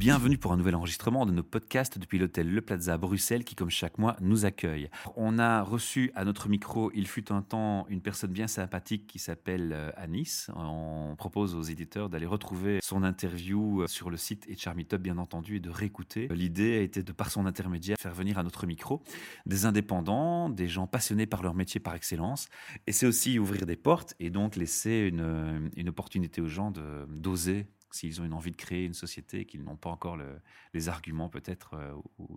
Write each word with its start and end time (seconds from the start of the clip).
Bienvenue 0.00 0.38
pour 0.38 0.54
un 0.54 0.56
nouvel 0.56 0.76
enregistrement 0.76 1.26
de 1.26 1.30
nos 1.30 1.42
podcasts 1.42 1.98
depuis 1.98 2.18
l'hôtel 2.18 2.50
Le 2.50 2.62
Plaza 2.62 2.94
à 2.94 2.96
Bruxelles 2.96 3.44
qui, 3.44 3.54
comme 3.54 3.68
chaque 3.68 3.98
mois, 3.98 4.16
nous 4.22 4.46
accueille. 4.46 4.88
On 5.14 5.38
a 5.38 5.60
reçu 5.60 6.10
à 6.14 6.24
notre 6.24 6.48
micro, 6.48 6.90
il 6.94 7.06
fut 7.06 7.30
un 7.30 7.42
temps, 7.42 7.84
une 7.90 8.00
personne 8.00 8.32
bien 8.32 8.46
sympathique 8.46 9.06
qui 9.06 9.18
s'appelle 9.18 9.74
euh, 9.74 9.90
Anis. 9.96 10.50
On 10.56 11.16
propose 11.18 11.54
aux 11.54 11.60
éditeurs 11.60 12.08
d'aller 12.08 12.24
retrouver 12.24 12.78
son 12.82 13.02
interview 13.02 13.82
euh, 13.82 13.88
sur 13.88 14.08
le 14.08 14.16
site 14.16 14.46
et 14.48 14.56
Charmeetup, 14.56 15.02
bien 15.02 15.18
entendu, 15.18 15.56
et 15.56 15.60
de 15.60 15.68
réécouter. 15.68 16.28
L'idée 16.30 16.78
a 16.78 16.80
été 16.80 17.02
de, 17.02 17.12
par 17.12 17.30
son 17.30 17.44
intermédiaire, 17.44 17.98
faire 18.00 18.14
venir 18.14 18.38
à 18.38 18.42
notre 18.42 18.66
micro 18.66 19.02
des 19.44 19.66
indépendants, 19.66 20.48
des 20.48 20.66
gens 20.66 20.86
passionnés 20.86 21.26
par 21.26 21.42
leur 21.42 21.52
métier 21.52 21.78
par 21.78 21.94
excellence. 21.94 22.48
Et 22.86 22.92
c'est 22.92 23.04
aussi 23.04 23.38
ouvrir 23.38 23.66
des 23.66 23.76
portes 23.76 24.14
et 24.18 24.30
donc 24.30 24.56
laisser 24.56 25.10
une, 25.12 25.70
une 25.76 25.90
opportunité 25.90 26.40
aux 26.40 26.48
gens 26.48 26.72
d'oser 27.06 27.66
s'ils 27.96 28.20
ont 28.20 28.24
une 28.24 28.34
envie 28.34 28.50
de 28.50 28.56
créer 28.56 28.84
une 28.84 28.94
société 28.94 29.40
et 29.40 29.46
qu'ils 29.46 29.62
n'ont 29.64 29.76
pas 29.76 29.90
encore 29.90 30.16
le- 30.16 30.40
les 30.74 30.88
arguments 30.88 31.28
peut-être 31.28 31.74
euh, 31.74 31.94
ou 32.18 32.36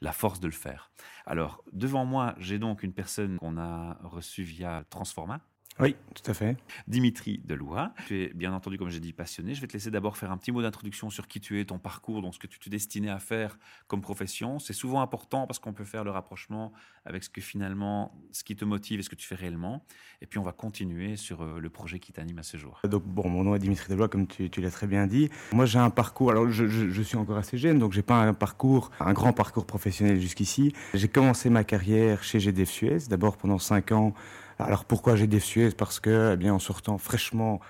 la 0.00 0.12
force 0.12 0.40
de 0.40 0.46
le 0.46 0.52
faire. 0.52 0.90
Alors, 1.24 1.64
devant 1.72 2.04
moi, 2.04 2.34
j'ai 2.38 2.58
donc 2.58 2.82
une 2.82 2.92
personne 2.92 3.38
qu'on 3.38 3.56
a 3.58 3.94
reçue 4.02 4.42
via 4.42 4.84
Transforma, 4.90 5.40
Oui, 5.78 5.94
tout 6.14 6.30
à 6.30 6.34
fait. 6.34 6.56
Dimitri 6.88 7.40
Delois. 7.44 7.92
Tu 8.06 8.22
es 8.22 8.32
bien 8.34 8.54
entendu, 8.54 8.78
comme 8.78 8.88
j'ai 8.88 9.00
dit, 9.00 9.12
passionné. 9.12 9.54
Je 9.54 9.60
vais 9.60 9.66
te 9.66 9.74
laisser 9.74 9.90
d'abord 9.90 10.16
faire 10.16 10.30
un 10.32 10.38
petit 10.38 10.50
mot 10.50 10.62
d'introduction 10.62 11.10
sur 11.10 11.28
qui 11.28 11.38
tu 11.38 11.60
es, 11.60 11.66
ton 11.66 11.78
parcours, 11.78 12.22
donc 12.22 12.34
ce 12.34 12.38
que 12.38 12.46
tu 12.46 12.58
te 12.58 12.70
destinais 12.70 13.10
à 13.10 13.18
faire 13.18 13.58
comme 13.86 14.00
profession. 14.00 14.58
C'est 14.58 14.72
souvent 14.72 15.02
important 15.02 15.46
parce 15.46 15.58
qu'on 15.58 15.74
peut 15.74 15.84
faire 15.84 16.02
le 16.02 16.10
rapprochement 16.10 16.72
avec 17.04 17.24
ce 17.24 17.28
que 17.28 17.42
finalement, 17.42 18.14
ce 18.32 18.42
qui 18.42 18.56
te 18.56 18.64
motive 18.64 19.00
et 19.00 19.02
ce 19.02 19.10
que 19.10 19.14
tu 19.16 19.26
fais 19.26 19.34
réellement. 19.34 19.84
Et 20.22 20.26
puis 20.26 20.38
on 20.38 20.42
va 20.42 20.52
continuer 20.52 21.16
sur 21.16 21.42
euh, 21.42 21.58
le 21.60 21.68
projet 21.68 21.98
qui 21.98 22.10
t'anime 22.12 22.38
à 22.38 22.42
ce 22.42 22.56
jour. 22.56 22.80
Donc, 22.88 23.04
bon, 23.04 23.28
mon 23.28 23.44
nom 23.44 23.54
est 23.54 23.58
Dimitri 23.58 23.90
Delois, 23.92 24.08
comme 24.08 24.26
tu, 24.26 24.48
tu 24.48 24.62
l'as 24.62 24.70
très 24.70 24.86
bien 24.86 25.06
dit. 25.06 25.28
Moi, 25.52 25.66
j'ai 25.66 25.78
un 25.78 25.90
parcours. 25.90 26.30
Alors, 26.30 26.48
je, 26.50 26.66
je- 26.68 26.88
je 26.88 27.02
suis 27.02 27.18
encore 27.18 27.36
assez 27.36 27.58
jeune, 27.58 27.78
donc 27.78 27.92
j'ai 27.92 28.02
pas 28.02 28.16
un 28.22 28.32
parcours, 28.34 28.90
un 28.98 29.12
grand 29.12 29.34
parcours 29.34 29.66
professionnel 29.66 30.18
jusqu'ici. 30.20 30.72
J'ai 30.94 31.08
commencé 31.08 31.50
ma 31.50 31.64
carrière 31.64 32.22
chez 32.24 32.40
GDF 32.40 32.70
Suez, 32.70 32.98
d'abord 33.10 33.36
pendant 33.36 33.58
cinq 33.58 33.92
ans. 33.92 34.14
Alors, 34.58 34.86
pourquoi 34.86 35.16
GDF 35.16 35.44
Suez 35.44 35.70
Parce 35.70 36.00
que, 36.00 36.32
eh 36.32 36.36
bien, 36.36 36.54
en 36.54 36.58
sortant 36.58 36.96
fraîchement 36.96 37.60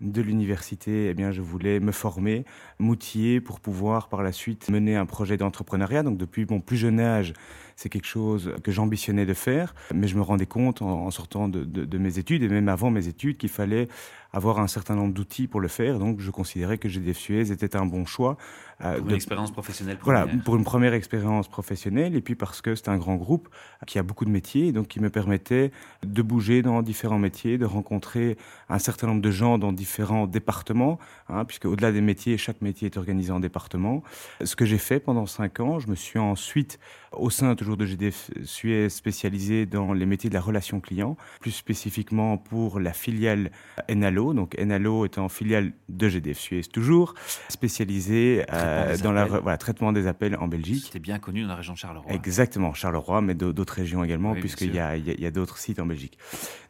de 0.00 0.22
l'université, 0.22 1.08
eh 1.08 1.14
bien, 1.14 1.32
je 1.32 1.40
voulais 1.42 1.80
me 1.80 1.90
former, 1.90 2.44
m'outiller 2.78 3.40
pour 3.40 3.60
pouvoir 3.60 4.08
par 4.08 4.22
la 4.22 4.30
suite 4.30 4.70
mener 4.70 4.94
un 4.94 5.06
projet 5.06 5.36
d'entrepreneuriat. 5.36 6.02
Donc, 6.04 6.18
depuis 6.18 6.46
mon 6.48 6.60
plus 6.60 6.76
jeune 6.76 7.00
âge, 7.00 7.32
c'est 7.76 7.88
quelque 7.90 8.06
chose 8.06 8.52
que 8.64 8.72
j'ambitionnais 8.72 9.26
de 9.26 9.34
faire, 9.34 9.74
mais 9.94 10.08
je 10.08 10.16
me 10.16 10.22
rendais 10.22 10.46
compte 10.46 10.82
en, 10.82 11.04
en 11.06 11.10
sortant 11.10 11.48
de, 11.48 11.62
de- 11.64 11.84
de 11.84 11.98
mes 11.98 12.18
études 12.18 12.42
et 12.42 12.48
même 12.48 12.68
avant 12.68 12.90
mes 12.90 13.06
études 13.06 13.36
qu'il 13.36 13.50
fallait 13.50 13.86
avoir 14.32 14.58
un 14.58 14.66
certain 14.66 14.94
nombre 14.96 15.14
d'outils 15.14 15.46
pour 15.46 15.60
le 15.60 15.68
faire. 15.68 15.98
Donc, 15.98 16.20
je 16.20 16.30
considérais 16.30 16.76
que 16.78 16.88
GDF 16.88 17.16
Suez 17.18 17.52
était 17.52 17.74
un 17.76 17.86
bon 17.86 18.04
choix. 18.04 18.36
euh, 18.82 18.96
Pour 18.96 19.04
de- 19.04 19.10
une 19.10 19.14
expérience 19.16 19.50
professionnelle 19.50 19.96
voilà, 20.02 20.26
première. 20.26 20.44
pour 20.44 20.56
une 20.56 20.64
première 20.64 20.92
expérience 20.94 21.48
professionnelle, 21.48 22.14
et 22.14 22.20
puis 22.20 22.34
parce 22.34 22.60
que 22.60 22.74
c'est 22.74 22.88
un 22.88 22.98
grand 22.98 23.16
groupe 23.16 23.48
qui 23.86 23.98
a 23.98 24.02
beaucoup 24.02 24.24
de 24.26 24.30
métiers, 24.30 24.72
donc 24.72 24.88
qui 24.88 25.00
me 25.00 25.08
permettait 25.08 25.70
de 26.04 26.22
bouger 26.22 26.60
dans 26.60 26.82
différents 26.82 27.18
métiers, 27.18 27.56
de 27.56 27.64
rencontrer 27.64 28.36
un 28.68 28.78
certain 28.78 29.06
nombre 29.06 29.22
de 29.22 29.30
gens 29.30 29.56
dans 29.58 29.72
différents 29.72 30.26
départements, 30.26 30.98
hein, 31.30 31.44
puisque 31.46 31.64
au-delà 31.66 31.92
des 31.92 32.02
métiers, 32.02 32.36
chaque 32.36 32.60
métier 32.60 32.86
est 32.86 32.96
organisé 32.98 33.30
en 33.32 33.40
départements. 33.40 34.02
Ce 34.44 34.54
que 34.56 34.66
j'ai 34.66 34.78
fait 34.78 35.00
pendant 35.00 35.24
cinq 35.26 35.60
ans, 35.60 35.78
je 35.78 35.88
me 35.88 35.94
suis 35.94 36.18
ensuite, 36.18 36.78
au 37.12 37.30
sein 37.30 37.54
toujours 37.66 37.76
de 37.76 37.84
GDF 37.84 38.30
Suez, 38.44 38.88
spécialisé 38.88 39.66
dans 39.66 39.92
les 39.92 40.06
métiers 40.06 40.30
de 40.30 40.34
la 40.34 40.40
relation 40.40 40.78
client, 40.78 41.16
plus 41.40 41.50
spécifiquement 41.50 42.38
pour 42.38 42.78
la 42.78 42.92
filiale 42.92 43.50
Enalo. 43.90 44.34
Donc 44.34 44.54
Enalo 44.60 45.04
étant 45.04 45.28
filiale 45.28 45.72
de 45.88 46.08
GDF 46.08 46.38
Suez 46.38 46.60
toujours, 46.62 47.14
spécialisé 47.48 48.44
Traitement 48.46 48.86
des 48.92 49.02
dans 49.02 49.16
appels. 49.16 49.40
voilà, 49.42 49.58
traitement 49.58 49.92
des 49.92 50.06
appels 50.06 50.36
en 50.36 50.46
Belgique. 50.46 50.84
C'était 50.84 51.00
bien 51.00 51.18
connu 51.18 51.42
dans 51.42 51.48
la 51.48 51.56
région 51.56 51.72
de 51.72 51.78
Charleroi. 51.78 52.12
Exactement, 52.12 52.72
Charleroi, 52.72 53.20
mais 53.20 53.34
d'au- 53.34 53.52
d'autres 53.52 53.74
régions 53.74 54.04
également, 54.04 54.32
Oui, 54.32 54.40
puisqu'il 54.40 54.72
y 54.72 54.78
a, 54.78 54.90
a- 54.90 55.26
a 55.26 55.30
d'autres 55.32 55.58
sites 55.58 55.80
en 55.80 55.86
Belgique. 55.86 56.18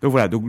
Donc 0.01 0.13
voilà, 0.13 0.29
donc 0.29 0.45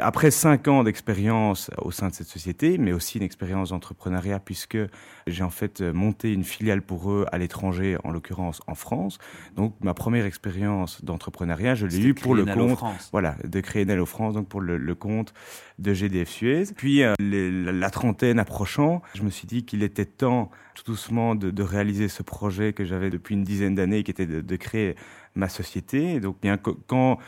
après 0.00 0.30
cinq 0.30 0.66
ans 0.68 0.82
d'expérience 0.82 1.70
au 1.82 1.90
sein 1.90 2.08
de 2.08 2.14
cette 2.14 2.28
société, 2.28 2.78
mais 2.78 2.92
aussi 2.92 3.18
une 3.18 3.24
expérience 3.24 3.68
d'entrepreneuriat, 3.70 4.40
puisque 4.40 4.78
j'ai 5.26 5.42
en 5.42 5.50
fait 5.50 5.82
monté 5.82 6.32
une 6.32 6.44
filiale 6.44 6.80
pour 6.80 7.10
eux 7.10 7.26
à 7.32 7.36
l'étranger, 7.38 7.98
en 8.04 8.10
l'occurrence 8.12 8.62
en 8.66 8.74
France. 8.74 9.18
Donc 9.56 9.73
ma 9.80 9.94
première 9.94 10.24
expérience 10.26 11.04
d'entrepreneuriat, 11.04 11.74
je 11.74 11.86
l'ai 11.86 11.98
eue 12.08 12.14
pour 12.14 12.34
le 12.34 12.44
compte 12.68 12.76
France. 12.78 13.08
voilà, 13.12 13.36
de 13.44 13.60
créer 13.60 13.84
Nello 13.84 14.06
France, 14.06 14.34
donc 14.34 14.48
pour 14.48 14.60
le, 14.60 14.76
le 14.76 14.94
compte 14.94 15.34
de 15.78 15.92
GDF 15.92 16.28
Suez. 16.28 16.64
Puis 16.76 17.02
euh, 17.02 17.14
les- 17.18 17.50
la, 17.50 17.72
la 17.72 17.90
trentaine 17.90 18.38
approchant, 18.38 19.02
je 19.14 19.22
me 19.22 19.30
suis 19.30 19.46
dit 19.46 19.64
qu'il 19.64 19.82
était 19.82 20.04
temps 20.06 20.50
tout 20.74 20.84
doucement 20.86 21.34
de, 21.34 21.50
de 21.50 21.62
réaliser 21.62 22.08
ce 22.08 22.22
projet 22.22 22.72
que 22.72 22.84
j'avais 22.84 23.10
depuis 23.10 23.34
une 23.34 23.44
dizaine 23.44 23.74
d'années, 23.74 24.02
qui 24.02 24.10
était 24.10 24.26
de, 24.26 24.40
de 24.40 24.56
créer 24.56 24.96
ma 25.34 25.48
société. 25.48 26.14
Et 26.14 26.20
donc 26.20 26.36
bien 26.40 26.56
que- 26.56 26.70
quand 26.86 27.18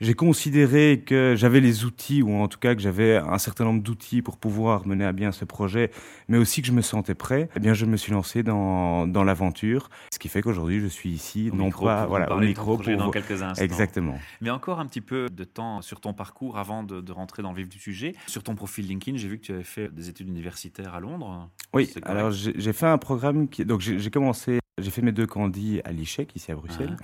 j'ai 0.00 0.14
considéré 0.14 1.02
que 1.06 1.34
j'avais 1.36 1.60
les 1.60 1.84
outils, 1.84 2.22
ou 2.22 2.34
en 2.34 2.48
tout 2.48 2.58
cas 2.58 2.74
que 2.74 2.80
j'avais 2.80 3.16
un 3.16 3.38
certain 3.38 3.64
nombre 3.64 3.82
d'outils 3.82 4.22
pour 4.22 4.36
pouvoir 4.36 4.86
mener 4.86 5.04
à 5.04 5.12
bien 5.12 5.32
ce 5.32 5.44
projet, 5.44 5.90
mais 6.28 6.38
aussi 6.38 6.60
que 6.60 6.68
je 6.68 6.72
me 6.72 6.82
sentais 6.82 7.14
prêt, 7.14 7.48
eh 7.56 7.60
bien 7.60 7.74
je 7.74 7.86
me 7.86 7.96
suis 7.96 8.12
lancé 8.12 8.42
dans, 8.42 9.06
dans 9.06 9.24
l'aventure, 9.24 9.88
ce 10.12 10.18
qui 10.18 10.28
fait 10.28 10.42
qu'aujourd'hui 10.42 10.80
je 10.80 10.86
suis 10.86 11.10
ici, 11.10 11.50
Au 11.52 11.56
non 11.56 11.66
micro 11.66 11.86
pas 11.86 12.06
voilà 12.06 12.32
au 12.32 12.40
micro 12.40 12.76
pour 12.76 12.96
dans 12.96 13.10
quelques 13.10 13.42
instants. 13.42 13.62
exactement. 13.62 14.18
Mais 14.40 14.50
encore 14.50 14.80
un 14.80 14.86
petit 14.86 15.00
peu 15.00 15.28
de 15.30 15.44
temps 15.44 15.82
sur 15.82 16.00
ton 16.00 16.12
parcours 16.12 16.58
avant 16.58 16.82
de, 16.82 17.00
de 17.00 17.12
rentrer 17.12 17.42
dans 17.42 17.50
le 17.52 17.56
vif 17.58 17.68
du 17.68 17.78
sujet. 17.78 18.14
Sur 18.26 18.42
ton 18.42 18.54
profil 18.54 18.86
LinkedIn, 18.86 19.16
j'ai 19.18 19.28
vu 19.28 19.38
que 19.38 19.44
tu 19.46 19.52
avais 19.52 19.62
fait 19.64 19.92
des 19.92 20.08
études 20.08 20.28
universitaires 20.28 20.94
à 20.94 21.00
Londres. 21.00 21.48
Oui, 21.74 21.92
alors 22.02 22.30
j'ai 22.30 22.72
fait 22.72 22.86
un 22.86 22.98
programme 22.98 23.48
qui. 23.48 23.64
Donc 23.64 23.80
j'ai 23.80 24.10
commencé, 24.10 24.60
j'ai 24.78 24.90
fait 24.90 25.02
mes 25.02 25.12
deux 25.12 25.26
candis 25.26 25.80
à 25.84 25.92
l'ICHEC, 25.92 26.34
ici 26.36 26.52
à 26.52 26.54
Bruxelles. 26.54 26.96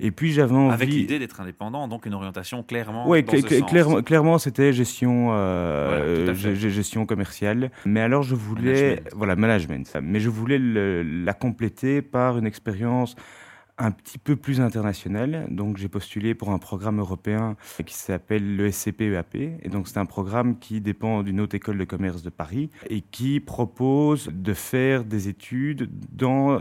Et 0.00 0.10
puis 0.10 0.32
j'avais 0.32 0.54
envie. 0.54 0.72
Avec 0.74 0.88
l'idée 0.90 1.18
d'être 1.18 1.40
indépendant, 1.40 1.88
donc 1.88 2.06
une 2.06 2.14
orientation 2.14 2.62
clairement 2.62 3.08
Oui, 3.08 3.24
clairement, 3.24 4.02
clairement 4.02 4.38
c'était 4.38 4.72
gestion, 4.72 5.28
euh, 5.32 6.24
Voilà, 6.34 6.50
euh, 6.50 6.54
gestion 6.54 7.04
commerciale. 7.06 7.70
Mais 7.84 8.00
alors 8.00 8.22
je 8.22 8.34
voulais, 8.36 8.90
Management. 8.90 9.10
voilà, 9.16 9.36
management. 9.36 9.98
Mais 10.02 10.20
je 10.20 10.28
voulais 10.30 10.58
le- 10.58 11.02
la 11.02 11.32
compléter 11.34 12.00
par 12.02 12.38
une 12.38 12.46
expérience 12.46 13.16
un 13.80 13.92
petit 13.92 14.18
peu 14.18 14.34
plus 14.34 14.60
internationale. 14.60 15.46
Donc 15.50 15.76
j'ai 15.76 15.88
postulé 15.88 16.34
pour 16.34 16.50
un 16.50 16.58
programme 16.58 16.98
européen 16.98 17.56
qui 17.86 17.94
s'appelle 17.94 18.56
le 18.56 18.70
SCP-EAP. 18.70 19.36
Et 19.62 19.68
donc 19.68 19.86
c'est 19.88 19.98
un 19.98 20.06
programme 20.06 20.58
qui 20.58 20.80
dépend 20.80 21.22
d'une 21.22 21.40
haute 21.40 21.54
école 21.54 21.78
de 21.78 21.84
commerce 21.84 22.22
de 22.22 22.30
Paris 22.30 22.70
et 22.90 23.00
qui 23.02 23.38
propose 23.40 24.30
de 24.32 24.52
faire 24.52 25.04
des 25.04 25.28
études 25.28 25.90
dans 26.12 26.60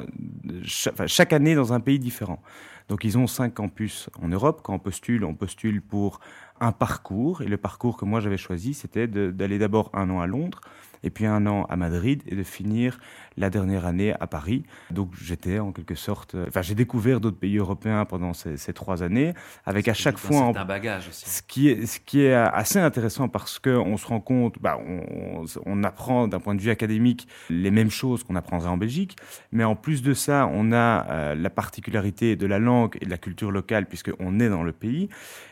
enfin, 0.92 1.08
chaque 1.08 1.34
année 1.34 1.56
dans 1.56 1.74
un 1.74 1.80
pays 1.80 1.98
différent. 2.00 2.40
Donc 2.88 3.04
ils 3.04 3.18
ont 3.18 3.28
cinq 3.28 3.56
campus 3.56 4.10
en 4.22 4.28
Europe. 4.30 4.62
Quand 4.64 4.74
on 4.74 4.80
postule, 4.80 5.26
on 5.26 5.36
postule 5.36 5.82
pour 5.82 6.20
un 6.60 6.72
parcours. 6.72 7.42
Et 7.42 7.48
le 7.48 7.58
parcours 7.58 7.98
que 7.98 8.06
moi 8.06 8.20
j'avais 8.20 8.38
choisi, 8.38 8.74
c'était 8.74 9.08
d'aller 9.08 9.60
d'abord 9.60 9.90
un 9.94 10.10
an 10.10 10.22
à 10.22 10.28
Londres, 10.28 10.62
et 11.04 11.10
puis 11.10 11.26
un 11.26 11.46
an 11.48 11.66
à 11.70 11.76
Madrid, 11.76 12.24
et 12.28 12.36
de 12.36 12.44
finir 12.44 13.00
la 13.38 13.50
dernière 13.50 13.86
année 13.86 14.14
à 14.20 14.26
Paris. 14.28 14.64
Donc 14.92 15.12
j'étais 15.22 15.60
en 15.60 15.72
quelque 15.72 15.96
sorte... 15.96 16.34
euh, 16.36 16.46
Enfin, 16.48 16.62
j'ai 16.64 16.74
découvert 16.76 17.20
d'autres 17.20 17.38
pays 17.38 17.58
européens 17.58 18.06
pendant 18.06 18.34
ces, 18.34 18.58
ces 18.58 18.74
trois 18.74 19.04
années, 19.04 19.34
avec 19.66 19.88
à 19.88 19.94
chaque 19.94 20.18
fois... 20.18 20.38
un 20.38 20.62
en- 20.62 20.66
bagage 20.66 21.08
aussi. 21.10 21.30
ce 21.30 21.42
qui 21.44 21.70
est, 21.70 21.86
ce 21.86 22.00
qui 22.00 22.22
est 22.22 22.34
assez 22.34 22.80
intéressant 22.80 23.28
parce 23.30 23.60
qu'on 23.60 23.96
se 23.98 24.08
rend 24.08 24.20
compte, 24.22 24.56
bah, 24.60 24.80
on, 24.86 25.44
on 25.66 25.84
apprend 25.84 26.28
d'un 26.28 26.40
point 26.40 26.56
de 26.56 26.62
vue 26.62 26.72
académique 26.72 27.28
les 27.50 27.70
mêmes 27.72 27.92
choses 27.92 28.24
qu'on 28.24 28.36
apprendrait 28.36 28.70
en 28.70 28.78
Belgique, 28.78 29.16
mais 29.52 29.64
en 29.64 29.76
plus 29.76 30.02
de 30.02 30.14
ça, 30.16 30.50
on 30.52 30.72
a 30.72 31.06
euh, 31.10 31.36
la 31.36 31.50
particularité 31.52 32.36
de 32.36 32.48
la 32.48 32.58
langue 32.60 32.98
et 33.02 33.06
de 33.06 33.10
la 33.12 33.18
culture 33.20 33.52
locale 33.52 33.86
puisqu'on 33.86 34.40
est 34.40 34.50
dans 34.50 34.64
le 34.64 34.72
pays. 34.72 35.10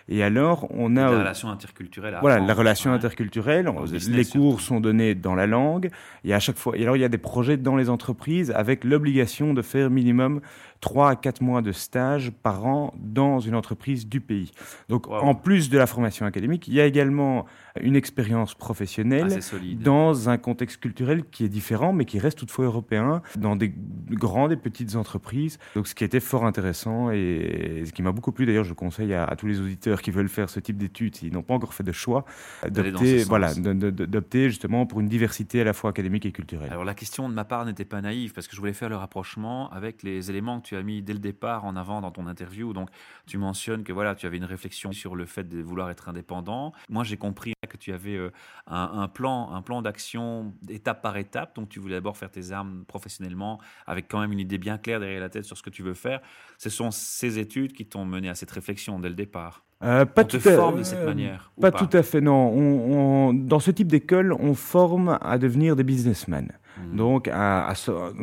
Et 0.07 0.23
alors, 0.23 0.67
on 0.71 0.97
a... 0.97 1.01
La 1.11 1.17
relation 1.19 1.49
interculturelle. 1.49 2.15
à 2.15 2.19
Voilà, 2.21 2.39
la 2.39 2.53
relation 2.53 2.91
Ouais. 2.91 2.95
interculturelle, 2.97 3.69
les 4.07 4.25
cours 4.25 4.61
sont 4.61 4.79
donnés 4.79 5.15
dans 5.15 5.34
la 5.35 5.47
langue, 5.47 5.89
et 6.23 6.33
à 6.33 6.39
chaque 6.39 6.57
fois, 6.57 6.77
et 6.77 6.83
alors 6.83 6.95
il 6.97 7.01
y 7.01 7.05
a 7.05 7.09
des 7.09 7.17
projets 7.17 7.57
dans 7.57 7.75
les 7.75 7.89
entreprises 7.89 8.51
avec 8.51 8.83
l'obligation 8.83 9.53
de 9.53 9.61
faire 9.61 9.89
minimum 9.89 10.41
3 10.85 11.09
à 11.09 11.15
4 11.15 11.41
mois 11.41 11.63
de 11.63 11.71
stage 11.71 12.31
par 12.43 12.67
an 12.67 12.93
dans 12.99 13.39
une 13.39 13.55
entreprise 13.55 14.07
du 14.07 14.21
pays. 14.21 14.51
Donc 14.87 15.07
Wow. 15.07 15.15
en 15.15 15.33
plus 15.33 15.71
de 15.71 15.79
la 15.79 15.87
formation 15.87 16.27
académique, 16.27 16.67
il 16.67 16.75
y 16.75 16.79
a 16.79 16.85
également 16.85 17.47
une 17.81 17.95
expérience 17.95 18.53
professionnelle 18.53 19.41
solide. 19.41 19.81
dans 19.81 20.29
un 20.29 20.37
contexte 20.37 20.79
culturel 20.79 21.25
qui 21.25 21.43
est 21.43 21.49
différent, 21.49 21.91
mais 21.91 22.05
qui 22.05 22.19
reste 22.19 22.37
toutefois 22.37 22.65
européen, 22.65 23.23
dans 23.35 23.55
des 23.55 23.73
grandes 24.11 24.51
et 24.51 24.57
petites 24.57 24.95
entreprises. 24.95 25.57
Donc, 25.75 25.87
ce 25.87 25.95
qui 25.95 26.03
était 26.03 26.19
fort 26.19 26.45
intéressant. 26.45 27.09
et 27.09 27.83
ce 27.85 27.91
qui 27.91 28.03
m'a 28.03 28.11
beaucoup 28.11 28.31
plu, 28.31 28.45
d'ailleurs, 28.45 28.63
je 28.63 28.73
conseille 28.73 29.13
à, 29.15 29.35
tous 29.35 29.47
les 29.47 29.59
auditeurs 29.59 30.03
qui 30.03 30.11
veulent 30.11 30.29
faire 30.29 30.51
ce 30.51 30.59
type 30.59 30.77
d'études, 30.77 31.15
s'ils 31.15 31.33
n'ont 31.33 31.41
pas 31.41 31.55
encore 31.55 31.73
fait 31.73 31.83
de 31.83 31.91
choix, 31.91 32.25
d'opter, 32.69 33.23
voilà, 33.23 33.53
d'opter 33.55 34.49
justement 34.49 34.85
pour 34.85 34.99
une 34.99 35.07
diversité 35.07 35.61
à 35.61 35.63
la 35.63 35.73
fois 35.73 35.89
académique 35.89 36.27
et 36.27 36.31
culturelle. 36.31 36.69
Alors 36.71 36.85
la 36.85 36.93
question 36.93 37.27
de 37.27 37.33
ma 37.33 37.43
part 37.43 37.65
n'était 37.65 37.85
pas 37.85 38.01
naïve 38.01 38.33
parce 38.33 38.47
que 38.47 38.55
je 38.55 38.61
voulais 38.61 38.73
faire 38.73 38.89
le 38.89 38.97
rapprochement 38.97 39.71
avec 39.71 40.03
les 40.03 40.29
éléments 40.29 40.61
que 40.61 40.67
tu 40.67 40.74
as 40.75 40.83
mis 40.83 41.01
dès 41.01 41.13
le 41.13 41.19
départ 41.19 41.65
en 41.65 41.75
avant 41.75 42.01
dans 42.01 42.11
ton 42.11 42.27
interview. 42.27 42.73
Donc 42.73 42.89
tu 43.25 43.37
mentionnes 43.37 43.83
que 43.83 43.93
voilà, 43.93 44.15
tu 44.15 44.25
avais 44.25 44.37
une 44.37 44.45
réflexion 44.45 44.91
sur 44.91 45.15
le 45.15 45.25
fait 45.25 45.47
de 45.47 45.61
vouloir 45.61 45.89
être 45.89 46.09
indépendant. 46.09 46.73
Moi, 46.89 47.03
j'ai 47.03 47.17
compris 47.17 47.53
que 47.69 47.77
tu 47.77 47.93
avais 47.93 48.15
euh, 48.15 48.31
un, 48.67 48.91
un 49.01 49.07
plan, 49.07 49.51
un 49.51 49.61
plan 49.61 49.81
d'action 49.81 50.53
étape 50.69 51.01
par 51.01 51.17
étape. 51.17 51.55
Donc 51.55 51.69
tu 51.69 51.79
voulais 51.79 51.95
d'abord 51.95 52.17
faire 52.17 52.31
tes 52.31 52.51
armes 52.51 52.85
professionnellement 52.87 53.59
avec 53.85 54.07
quand 54.07 54.19
même 54.19 54.31
une 54.31 54.39
idée 54.39 54.57
bien 54.57 54.77
claire 54.77 54.99
derrière 54.99 55.21
la 55.21 55.29
tête 55.29 55.45
sur 55.45 55.57
ce 55.57 55.63
que 55.63 55.69
tu 55.69 55.83
veux 55.83 55.93
faire. 55.93 56.21
Ce 56.57 56.69
sont 56.69 56.91
ces 56.91 57.39
études 57.39 57.73
qui 57.73 57.85
t'ont 57.85 58.05
mené 58.05 58.29
à 58.29 58.35
cette 58.35 58.51
réflexion 58.51 58.99
dès 58.99 59.09
le 59.09 59.15
départ. 59.15 59.63
Euh, 59.83 60.05
pas 60.05 60.23
tout 60.23 60.39
forme 60.39 60.79
de 60.79 60.83
cette 60.83 61.05
manière 61.05 61.51
pas, 61.59 61.71
tout 61.71 61.89
à 61.91 62.01
fait, 62.01 62.21
non. 62.21 62.49
On, 62.49 63.33
dans 63.33 63.59
ce 63.59 63.71
type 63.71 63.87
d'école, 63.87 64.31
on 64.33 64.53
forme 64.53 65.19
à 65.21 65.37
devenir 65.37 65.75
des 65.75 65.83
businessmen. 65.83 66.51
Hmm. 66.77 66.95
Donc, 66.95 67.29
à, 67.31 67.73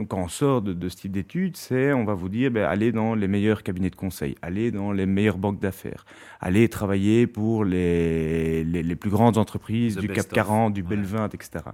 quand 0.09 0.19
on 0.19 0.29
sort 0.29 0.63
de, 0.63 0.89
ce 0.89 0.97
type 0.97 1.13
d'études, 1.13 1.57
c'est, 1.57 1.93
on 1.93 2.05
va 2.05 2.15
vous 2.15 2.29
dire, 2.29 2.51
ben, 2.51 2.65
allez 2.65 2.93
dans 2.93 3.15
les 3.15 3.29
meilleurs 3.29 3.63
cabinets 3.63 3.91
de 3.91 3.97
conseil, 3.97 4.37
allez 4.43 4.71
dans 4.71 4.93
les 4.93 5.07
meilleures 5.07 5.39
banques 5.39 5.61
d'affaires, 5.61 6.05
allez 6.41 6.69
travailler 6.69 7.27
pour 7.27 7.65
les, 7.65 8.65
les, 8.65 8.97
plus 8.97 9.11
grandes 9.11 9.39
entreprises 9.39 9.97
du 9.97 10.09
CAC 10.09 10.29
40, 10.29 10.75
du 10.75 10.83
Bel 10.83 11.03
20, 11.03 11.35
etc. 11.35 11.65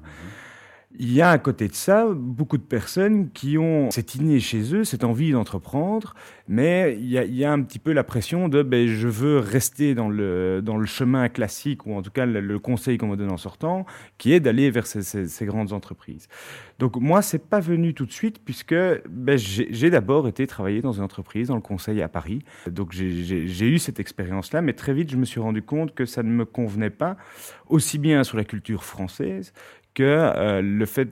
Il 0.97 1.13
y 1.13 1.21
a 1.21 1.31
à 1.31 1.39
côté 1.39 1.69
de 1.69 1.75
ça 1.75 2.07
beaucoup 2.15 2.57
de 2.57 2.63
personnes 2.63 3.31
qui 3.31 3.59
ont 3.59 3.91
cette 3.91 4.15
innée 4.15 4.41
chez 4.41 4.75
eux, 4.75 4.85
cette 4.85 5.05
envie 5.05 5.33
d'entreprendre, 5.33 6.15
mais 6.49 6.97
il 6.99 7.11
y, 7.11 7.45
a, 7.45 7.53
un 7.53 7.63
petit 7.63 7.79
peu 7.79 7.93
la 7.93 8.05
pression 8.05 8.49
de 8.49 8.63
ben, 8.63 8.89
je 8.89 9.07
veux 9.07 9.39
rester 9.39 9.95
dans 9.95 10.09
le, 10.09 10.63
dans 10.63 10.79
le 10.79 10.87
chemin 10.87 11.29
classique, 11.29 11.87
ou 11.87 11.93
en 11.93 12.01
tout 12.01 12.11
cas 12.11 12.25
le, 12.25 12.59
conseil 12.59 12.97
qu'on 12.97 13.09
me 13.09 13.17
donne 13.17 13.31
en 13.31 13.37
sortant, 13.37 13.85
qui 14.17 14.33
est 14.33 14.41
d'aller 14.41 14.71
vers 14.71 14.87
ces, 14.87 15.29
grandes 15.45 15.75
entreprises. 15.75 16.27
Donc 16.79 16.97
moi, 16.97 17.21
c'est 17.21 17.47
pas 17.47 17.61
venu 17.61 17.93
tout 17.93 18.07
de 18.07 18.13
suite, 18.13 18.43
puisque 18.43 18.75
ben, 19.11 19.37
j'ai 19.37 19.91
d'abord 19.91 20.27
été 20.27 20.47
travailler 20.47 20.81
dans 20.81 20.93
une 20.93 21.05
entreprise, 21.05 21.49
dans 21.49 21.55
le 21.55 21.61
conseil 21.61 22.01
à 22.01 22.09
Paris. 22.09 22.41
Donc 22.67 22.93
j'ai 22.93 23.69
eu 23.69 23.79
cette 23.79 24.01
expérience-là, 24.01 24.63
mais 24.63 24.73
très 24.73 24.95
vite, 24.95 25.11
je 25.11 25.19
me 25.19 25.27
suis 25.27 25.41
rendu 25.41 25.61
compte 25.61 25.95
que 25.95 26.07
ça 26.07 26.23
ne 26.23 26.31
me 26.31 26.47
convenait 26.47 26.89
pas, 26.89 27.19
aussi 27.67 27.99
bien 27.99 28.25
sur 28.25 28.39
la 28.39 28.45
culture 28.45 28.85
française 28.85 29.53
que 29.99 30.05
euh, 30.05 30.63
le 30.63 30.87
fait 30.87 31.09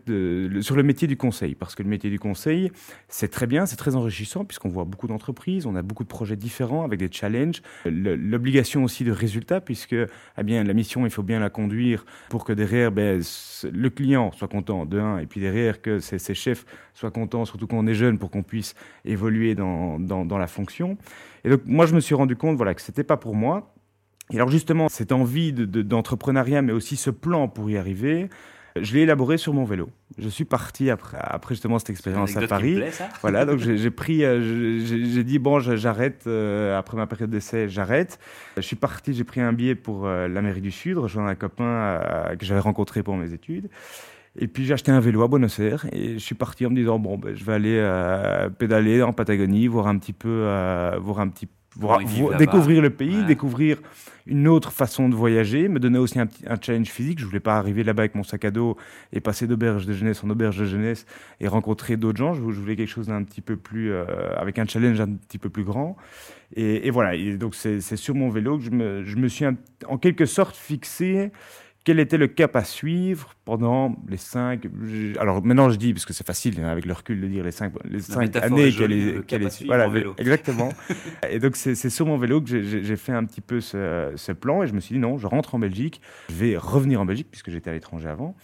sur 0.60 0.76
le 0.76 0.84
métier 0.84 1.08
du 1.08 1.16
conseil, 1.16 1.56
parce 1.56 1.74
que 1.74 1.82
le 1.82 1.88
métier 1.88 2.08
du 2.08 2.20
conseil, 2.20 2.70
c'est 3.08 3.26
très 3.26 3.48
bien, 3.48 3.66
c'est 3.66 3.74
très 3.74 3.96
enrichissant, 3.96 4.44
puisqu'on 4.44 4.68
voit 4.68 4.84
beaucoup 4.84 5.08
d'entreprises, 5.08 5.66
on 5.66 5.74
a 5.74 5.82
beaucoup 5.82 6.04
de 6.04 6.08
projets 6.08 6.36
différents 6.36 6.84
avec 6.84 7.00
des 7.00 7.08
challenges, 7.10 7.62
l'obligation 7.84 8.84
aussi 8.84 9.02
de 9.02 9.10
résultats, 9.10 9.60
puisque 9.60 9.94
eh 9.94 10.42
bien, 10.44 10.62
la 10.62 10.72
mission, 10.72 11.04
il 11.04 11.10
faut 11.10 11.24
bien 11.24 11.40
la 11.40 11.50
conduire 11.50 12.06
pour 12.28 12.44
que 12.44 12.52
derrière, 12.52 12.92
ben, 12.92 13.20
le 13.64 13.90
client 13.90 14.30
soit 14.30 14.46
content, 14.46 14.86
de 14.86 15.00
un, 15.00 15.18
et 15.18 15.26
puis 15.26 15.40
derrière, 15.40 15.82
que 15.82 15.98
ses, 15.98 16.34
chefs 16.34 16.64
soient 16.94 17.10
contents, 17.10 17.44
surtout 17.44 17.66
quand 17.66 17.78
on 17.78 17.88
est 17.88 17.94
jeune, 17.94 18.18
pour 18.18 18.30
qu'on 18.30 18.44
puisse 18.44 18.76
évoluer 19.04 19.56
dans, 19.56 19.98
dans, 19.98 20.38
la 20.38 20.46
fonction. 20.46 20.96
Et 21.42 21.50
donc, 21.50 21.62
moi, 21.66 21.86
je 21.86 21.94
me 21.96 22.00
suis 22.00 22.14
rendu 22.14 22.36
compte 22.36 22.56
voilà, 22.56 22.72
que 22.72 22.82
ce 22.82 22.92
n'était 22.92 23.04
pas 23.04 23.16
pour 23.16 23.34
moi. 23.34 23.74
Et 24.32 24.36
alors 24.36 24.48
justement, 24.48 24.88
cette 24.88 25.12
envie 25.12 25.52
d'entrepreneuriat, 25.52 26.60
de, 26.60 26.66
mais 26.66 26.72
aussi 26.72 26.96
ce 26.96 27.10
plan 27.10 27.48
pour 27.48 27.70
y 27.70 27.76
arriver, 27.76 28.28
je 28.82 28.94
l'ai 28.94 29.00
élaboré 29.00 29.38
sur 29.38 29.52
mon 29.52 29.64
vélo. 29.64 29.88
Je 30.18 30.28
suis 30.28 30.44
parti 30.44 30.90
après, 30.90 31.18
après 31.20 31.54
justement 31.54 31.78
cette 31.78 31.90
expérience 31.90 32.36
à 32.36 32.46
Paris. 32.46 32.80
voilà, 33.20 33.44
donc 33.44 33.58
j'ai 33.58 33.90
pris, 33.90 34.24
euh, 34.24 34.80
j'ai 34.84 35.24
dit 35.24 35.38
bon, 35.38 35.60
j'arrête 35.60 36.24
euh, 36.26 36.78
après 36.78 36.96
ma 36.96 37.06
période 37.06 37.30
d'essai, 37.30 37.68
j'arrête. 37.68 38.18
Je 38.56 38.62
suis 38.62 38.76
parti, 38.76 39.12
j'ai 39.14 39.24
pris 39.24 39.40
un 39.40 39.52
billet 39.52 39.74
pour 39.74 40.06
euh, 40.06 40.28
l'Amérique 40.28 40.62
du 40.62 40.70
Sud, 40.70 40.98
rejoindre 40.98 41.28
un 41.28 41.34
copain 41.34 42.00
que 42.38 42.44
j'avais 42.44 42.60
rencontré 42.60 43.02
pour 43.02 43.16
mes 43.16 43.32
études. 43.32 43.68
Et 44.38 44.48
puis 44.48 44.66
j'ai 44.66 44.74
acheté 44.74 44.92
un 44.92 45.00
vélo 45.00 45.22
à 45.22 45.28
Buenos 45.28 45.58
Aires 45.60 45.86
et 45.92 46.14
je 46.14 46.18
suis 46.18 46.34
parti 46.34 46.66
en 46.66 46.70
me 46.70 46.76
disant 46.76 46.98
bon, 46.98 47.16
ben, 47.16 47.34
je 47.34 47.44
vais 47.44 47.54
aller 47.54 48.48
pédaler 48.58 49.02
en 49.02 49.12
Patagonie, 49.12 49.66
voir 49.66 49.86
un 49.86 49.98
petit 49.98 50.12
peu, 50.12 50.44
voir 50.98 51.20
un 51.20 51.28
petit 51.28 51.48
découvrir 52.38 52.82
le 52.82 52.90
pays, 52.90 53.24
découvrir 53.24 53.78
une 54.26 54.48
autre 54.48 54.72
façon 54.72 55.08
de 55.08 55.14
voyager, 55.14 55.68
me 55.68 55.78
donner 55.78 55.98
aussi 55.98 56.18
un, 56.18 56.26
un 56.46 56.56
challenge 56.60 56.88
physique. 56.88 57.20
Je 57.20 57.24
voulais 57.24 57.40
pas 57.40 57.56
arriver 57.56 57.84
là-bas 57.84 58.02
avec 58.02 58.14
mon 58.14 58.24
sac 58.24 58.44
à 58.44 58.50
dos 58.50 58.76
et 59.12 59.20
passer 59.20 59.46
d'auberge 59.46 59.86
de 59.86 59.92
jeunesse 59.92 60.24
en 60.24 60.30
auberge 60.30 60.58
de 60.58 60.64
jeunesse 60.64 61.06
et 61.40 61.48
rencontrer 61.48 61.96
d'autres 61.96 62.18
gens. 62.18 62.34
Je, 62.34 62.40
voulais 62.40 62.76
quelque 62.76 62.88
chose 62.88 63.06
d'un 63.06 63.22
petit 63.22 63.40
peu 63.40 63.56
plus, 63.56 63.92
euh, 63.92 64.04
avec 64.36 64.58
un 64.58 64.66
challenge 64.66 65.00
un 65.00 65.12
petit 65.14 65.38
peu 65.38 65.48
plus 65.48 65.64
grand. 65.64 65.96
Et, 66.54 66.90
voilà. 66.90 67.14
Et 67.14 67.36
donc 67.36 67.54
c'est 67.54 67.80
sur 67.80 68.14
mon 68.14 68.28
vélo 68.28 68.58
que 68.58 68.64
je 68.64 68.70
me, 68.70 69.04
je 69.04 69.16
me 69.16 69.28
suis 69.28 69.44
en 69.86 69.98
quelque 69.98 70.26
sorte 70.26 70.56
fixé 70.56 71.30
quel 71.86 72.00
était 72.00 72.18
le 72.18 72.26
cap 72.26 72.56
à 72.56 72.64
suivre 72.64 73.36
pendant 73.44 73.94
les 74.08 74.16
cinq. 74.16 74.66
Alors 75.20 75.40
maintenant, 75.44 75.70
je 75.70 75.76
dis, 75.76 75.92
parce 75.92 76.04
que 76.04 76.12
c'est 76.12 76.26
facile 76.26 76.60
hein, 76.60 76.66
avec 76.66 76.84
le 76.84 76.92
recul 76.92 77.20
de 77.20 77.28
dire 77.28 77.44
les 77.44 77.52
cinq, 77.52 77.74
les 77.84 78.00
cinq 78.00 78.34
années 78.34 78.72
qu'elle 78.72 78.92
est. 78.92 79.64
Voilà, 79.66 79.88
exactement. 80.18 80.70
et 81.30 81.38
donc, 81.38 81.54
c'est 81.54 81.76
sur 81.88 82.04
mon 82.04 82.18
vélo 82.18 82.42
que 82.42 82.60
j'ai 82.60 82.96
fait 82.96 83.12
un 83.12 83.24
petit 83.24 83.40
peu 83.40 83.60
ce, 83.60 84.12
ce, 84.16 84.32
plan 84.32 84.64
et 84.64 84.66
je 84.66 84.74
me 84.74 84.80
suis 84.80 84.96
dit, 84.96 84.98
non, 84.98 85.16
je 85.16 85.28
rentre 85.28 85.54
en 85.54 85.60
Belgique, 85.60 86.00
je 86.28 86.34
vais 86.34 86.56
revenir 86.56 87.00
en 87.00 87.04
Belgique 87.04 87.28
puisque 87.30 87.50
j'étais 87.50 87.70
à 87.70 87.72
l'étranger 87.72 88.08
avant 88.08 88.34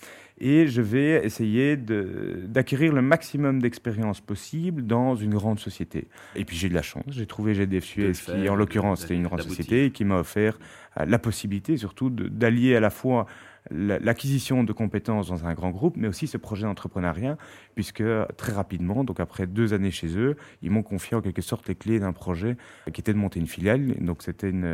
et 0.42 0.66
je 0.66 0.82
vais 0.82 1.24
essayer 1.24 1.76
d'acquérir 1.76 2.92
le 2.92 3.00
maximum 3.00 3.62
d'expérience 3.62 4.20
possible 4.20 4.84
dans 4.84 5.14
une 5.14 5.34
grande 5.34 5.60
société. 5.60 6.08
Et 6.34 6.44
puis 6.44 6.56
j'ai 6.56 6.68
de 6.68 6.74
la 6.74 6.82
chance, 6.82 7.04
j'ai 7.06 7.26
trouvé 7.26 7.54
GDF 7.54 7.84
Suez, 7.84 8.12
qui 8.12 8.48
en 8.48 8.56
l'occurrence 8.56 9.02
c'était 9.02 9.14
une 9.14 9.22
grande 9.22 9.42
société, 9.42 9.92
qui 9.92 10.04
m'a 10.04 10.18
offert 10.18 10.58
euh, 10.98 11.04
la 11.06 11.20
possibilité 11.20 11.76
surtout 11.76 12.10
d'allier 12.10 12.74
à 12.74 12.80
la 12.80 12.90
fois 12.90 13.26
l'acquisition 13.70 14.64
de 14.64 14.72
compétences 14.72 15.28
dans 15.28 15.46
un 15.46 15.54
grand 15.54 15.70
groupe, 15.70 15.96
mais 15.96 16.08
aussi 16.08 16.26
ce 16.26 16.36
projet 16.36 16.64
d'entrepreneuriat, 16.64 17.38
puisque 17.76 18.02
très 18.36 18.52
rapidement, 18.52 19.04
donc 19.04 19.20
après 19.20 19.46
deux 19.46 19.72
années 19.72 19.92
chez 19.92 20.18
eux, 20.18 20.34
ils 20.62 20.70
m'ont 20.72 20.82
confié 20.82 21.16
en 21.16 21.20
quelque 21.20 21.42
sorte 21.42 21.68
les 21.68 21.76
clés 21.76 22.00
d'un 22.00 22.12
projet 22.12 22.56
qui 22.92 23.00
était 23.00 23.12
de 23.12 23.18
monter 23.18 23.38
une 23.38 23.46
filiale. 23.46 23.94
Donc 24.04 24.22
c'était 24.22 24.50
une, 24.50 24.64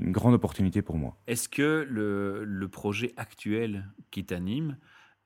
une, 0.00 0.12
grande 0.12 0.34
opportunité 0.34 0.80
pour 0.80 0.96
moi. 0.96 1.16
Est-ce 1.26 1.48
que 1.48 1.84
le, 1.90 2.44
le 2.44 2.68
projet 2.68 3.14
actuel 3.16 3.88
qui 4.12 4.24
t'anime, 4.24 4.76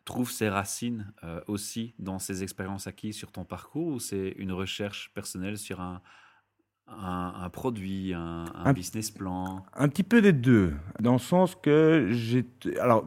trouve 0.05 0.31
ses 0.31 0.49
racines 0.49 1.13
euh, 1.25 1.41
aussi 1.47 1.95
dans 1.99 2.19
ces 2.19 2.43
expériences 2.43 2.87
acquises 2.87 3.17
sur 3.17 3.33
ton 3.33 3.45
parcours 3.45 3.87
ou 3.87 4.01
c'est 4.01 4.35
une 4.37 4.53
recherche 4.53 5.11
personnelle 5.15 5.59
sur 5.59 5.81
un, 5.81 6.01
un, 6.89 7.49
produit, 7.51 8.13
un, 8.15 8.73
business 8.73 9.11
plan? 9.11 9.65
Un 9.75 9.89
petit 9.89 10.03
peu 10.03 10.21
des 10.21 10.33
deux, 10.33 10.75
dans 11.01 11.15
le 11.15 11.19
sens 11.19 11.55
que 11.55 12.09
j'ai... 12.11 12.45
Alors, 12.81 13.05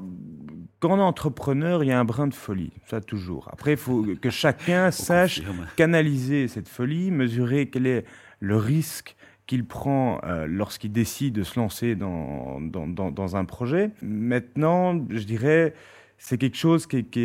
quand 0.80 0.92
on 0.92 0.98
est 0.98 1.02
entrepreneur, 1.02 1.84
il 1.84 1.88
y 1.88 1.92
a 1.92 2.00
un 2.00 2.06
brin 2.06 2.28
de 2.28 2.34
folie, 2.34 2.72
ça 2.86 3.02
toujours. 3.02 3.50
Après, 3.52 3.72
il 3.72 3.78
faut 3.78 4.06
que 4.22 4.30
chacun 4.30 4.92
sache 4.92 5.42
canaliser 5.76 6.48
cette 6.48 6.68
folie, 6.68 7.12
mesurer 7.12 7.70
quel 7.70 7.88
est 7.88 8.06
le 8.40 8.58
risque 8.58 9.16
qu'il 9.46 9.66
prend 9.66 10.22
euh, 10.24 10.46
lorsqu'il 10.48 10.92
décide 10.92 11.36
de 11.36 11.44
se 11.44 11.60
lancer 11.60 11.96
dans, 11.96 12.62
dans, 12.62 12.88
dans, 12.88 13.12
dans 13.12 13.36
un 13.36 13.46
projet. 13.46 13.92
Maintenant, 14.02 15.06
je 15.10 15.24
dirais 15.24 15.74
c'est 16.26 16.38
quelque 16.38 16.56
chose 16.56 16.88
qui 16.88 17.00
est, 17.00 17.10
qui, 17.10 17.20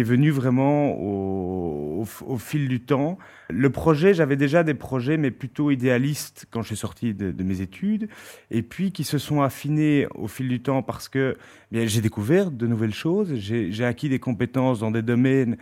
est, 0.00 0.02
venu 0.02 0.30
vraiment 0.30 0.92
au, 1.00 2.04
au, 2.26 2.36
fil 2.36 2.68
du 2.68 2.82
temps. 2.82 3.16
Le 3.48 3.70
projet, 3.70 4.12
j'avais 4.12 4.36
déjà 4.36 4.62
des 4.62 4.74
projets, 4.74 5.16
mais 5.16 5.30
plutôt 5.30 5.70
idéalistes 5.70 6.44
quand 6.50 6.60
je 6.60 6.66
suis 6.66 6.76
sorti 6.76 7.14
de, 7.14 7.30
de 7.30 7.42
mes 7.42 7.62
études, 7.62 8.10
et 8.50 8.60
puis 8.60 8.92
qui 8.92 9.02
se 9.02 9.16
sont 9.16 9.40
affinés 9.40 10.08
au 10.14 10.28
fil 10.28 10.46
du 10.46 10.60
temps 10.60 10.82
parce 10.82 11.08
que 11.08 11.38
j'ai 11.72 12.02
découvert 12.02 12.50
de 12.50 12.66
nouvelles 12.66 12.92
choses, 12.92 13.34
j'ai 13.36 13.84
acquis 13.86 14.10
des 14.10 14.18
compétences 14.18 14.80
dans 14.80 14.90
des 14.90 15.00
domaines 15.00 15.56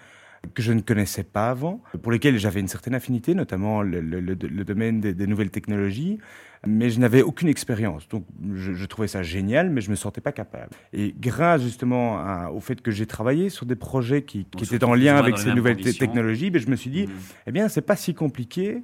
que 0.52 0.62
je 0.62 0.72
ne 0.72 0.80
connaissais 0.80 1.24
pas 1.24 1.50
avant, 1.50 1.82
pour 2.02 2.12
lesquels 2.12 2.38
j'avais 2.38 2.60
une 2.60 2.68
certaine 2.68 2.94
affinité, 2.94 3.34
notamment 3.34 3.82
le, 3.82 4.00
le, 4.00 4.20
le 4.20 4.64
domaine 4.64 5.00
des, 5.00 5.14
des, 5.14 5.26
nouvelles 5.26 5.50
technologies, 5.50 6.18
mais 6.66 6.90
je 6.90 7.00
n'avais 7.00 7.22
aucune 7.22 7.48
expérience. 7.48 8.08
Donc 8.08 8.24
je, 8.54 8.72
je, 8.72 8.86
trouvais 8.86 9.08
ça 9.08 9.22
génial, 9.22 9.70
mais 9.70 9.80
je 9.80 9.90
me 9.90 9.96
sentais 9.96 10.20
pas 10.20 10.32
capable. 10.32 10.70
Et 10.92 11.14
grâce 11.18 11.62
justement 11.62 12.48
au 12.50 12.60
fait 12.60 12.80
que 12.80 12.90
j'ai 12.90 13.06
travaillé 13.06 13.48
sur 13.48 13.66
des 13.66 13.76
projets 13.76 14.22
qui, 14.22 14.44
qui 14.44 14.64
étaient 14.64 14.84
en 14.84 14.94
lien 14.94 15.16
avec 15.16 15.38
ces 15.38 15.52
nouvelles 15.54 15.80
technologies, 15.80 16.50
ben, 16.50 16.60
je 16.60 16.68
me 16.68 16.76
suis 16.76 16.90
dit, 16.90 17.06
mmh. 17.06 17.10
eh 17.46 17.52
bien, 17.52 17.68
c'est 17.68 17.82
pas 17.82 17.96
si 17.96 18.14
compliqué. 18.14 18.82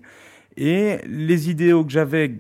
Et 0.57 0.99
les 1.07 1.51
idéaux 1.51 1.85
que 1.85 1.93
j'avais 1.93 2.39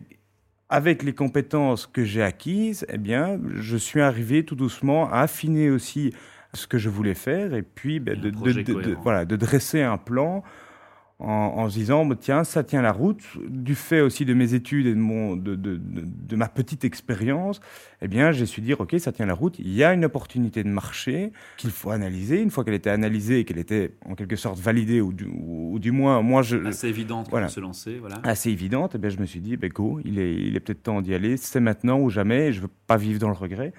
avec 0.69 1.03
les 1.03 1.12
compétences 1.12 1.87
que 1.87 2.05
j'ai 2.05 2.23
acquises, 2.23 2.87
eh 2.89 2.99
bien, 2.99 3.41
je 3.57 3.77
suis 3.77 4.00
arrivé 4.00 4.45
tout 4.45 4.55
doucement 4.55 5.11
à 5.11 5.21
affiner 5.21 5.69
aussi 5.69 6.12
ce 6.54 6.66
que 6.66 6.78
je 6.78 6.88
voulais 6.88 7.14
faire 7.14 7.54
et 7.54 7.62
puis 7.62 8.00
ben, 8.00 8.19
de, 8.19 8.30
de, 8.30 8.62
de, 8.62 8.97
voilà, 9.02 9.25
de 9.25 9.37
dresser 9.37 9.83
un 9.83 9.99
plan 9.99 10.42
en, 11.23 11.69
se 11.69 11.75
disant, 11.75 12.09
tiens, 12.19 12.45
ça 12.45 12.64
tient 12.64 12.80
la 12.80 12.92
route. 12.92 13.23
Du 13.47 13.75
fait 13.75 14.00
aussi 14.00 14.25
de 14.25 14.33
mes 14.33 14.54
études 14.54 14.87
et 14.87 14.95
de, 14.95 14.99
mon, 14.99 15.37
de, 15.37 15.54
de, 15.54 15.78
de, 15.78 16.37
ma 16.37 16.49
petite 16.49 16.85
expérience, 16.85 17.61
eh 18.00 18.09
bien, 18.09 18.33
j'ai 18.33 18.47
su 18.47 18.62
dire, 18.62 18.80
OK, 18.80 18.95
ça 18.99 19.12
tient 19.12 19.26
la 19.26 19.35
route. 19.35 19.59
Il 19.59 19.73
y 19.73 19.85
a 19.85 19.92
une 19.92 20.04
opportunité 20.07 20.64
de 20.64 20.71
marché 20.71 21.33
qu'il 21.59 21.71
faut 21.71 21.90
analyser. 21.90 22.40
Une 22.40 22.50
fois 22.50 22.64
qu'elle 22.64 22.75
était 22.75 22.90
analysée 22.90 23.40
et 23.40 23.45
qu'elle 23.45 23.59
était 23.59 23.95
en 24.07 24.14
quelque 24.14 24.37
sorte 24.37 24.59
validée, 24.59 25.02
ou 25.02 25.12
du, 25.12 25.26
ou, 25.26 25.78
du 25.78 25.90
moins, 25.90 26.23
moi, 26.23 26.40
je... 26.40 26.57
Assez 26.64 26.88
évidente 26.88 27.28
voilà, 27.28 27.47
pour 27.47 27.54
se 27.54 27.61
lancer, 27.61 27.99
voilà. 27.99 28.21
Assez 28.23 28.50
évidente, 28.50 28.92
eh 28.95 28.99
bien, 28.99 29.11
je 29.11 29.19
me 29.19 29.26
suis 29.26 29.40
dit, 29.40 29.59
ben, 29.59 29.69
go, 29.69 30.00
il 30.04 30.19
est, 30.19 30.35
il 30.35 30.57
est 30.57 30.61
peut-être 30.61 30.85
temps 30.85 31.02
d'y 31.02 31.14
aller. 31.14 31.37
C'est 31.37 31.61
maintenant 31.61 31.99
ou 32.00 32.09
jamais. 32.09 32.52
je 32.52 32.62
veux 32.62 32.71
pas 32.87 32.97
vivre 32.97 33.19
dans 33.19 33.28
le 33.28 33.35
regret. 33.35 33.75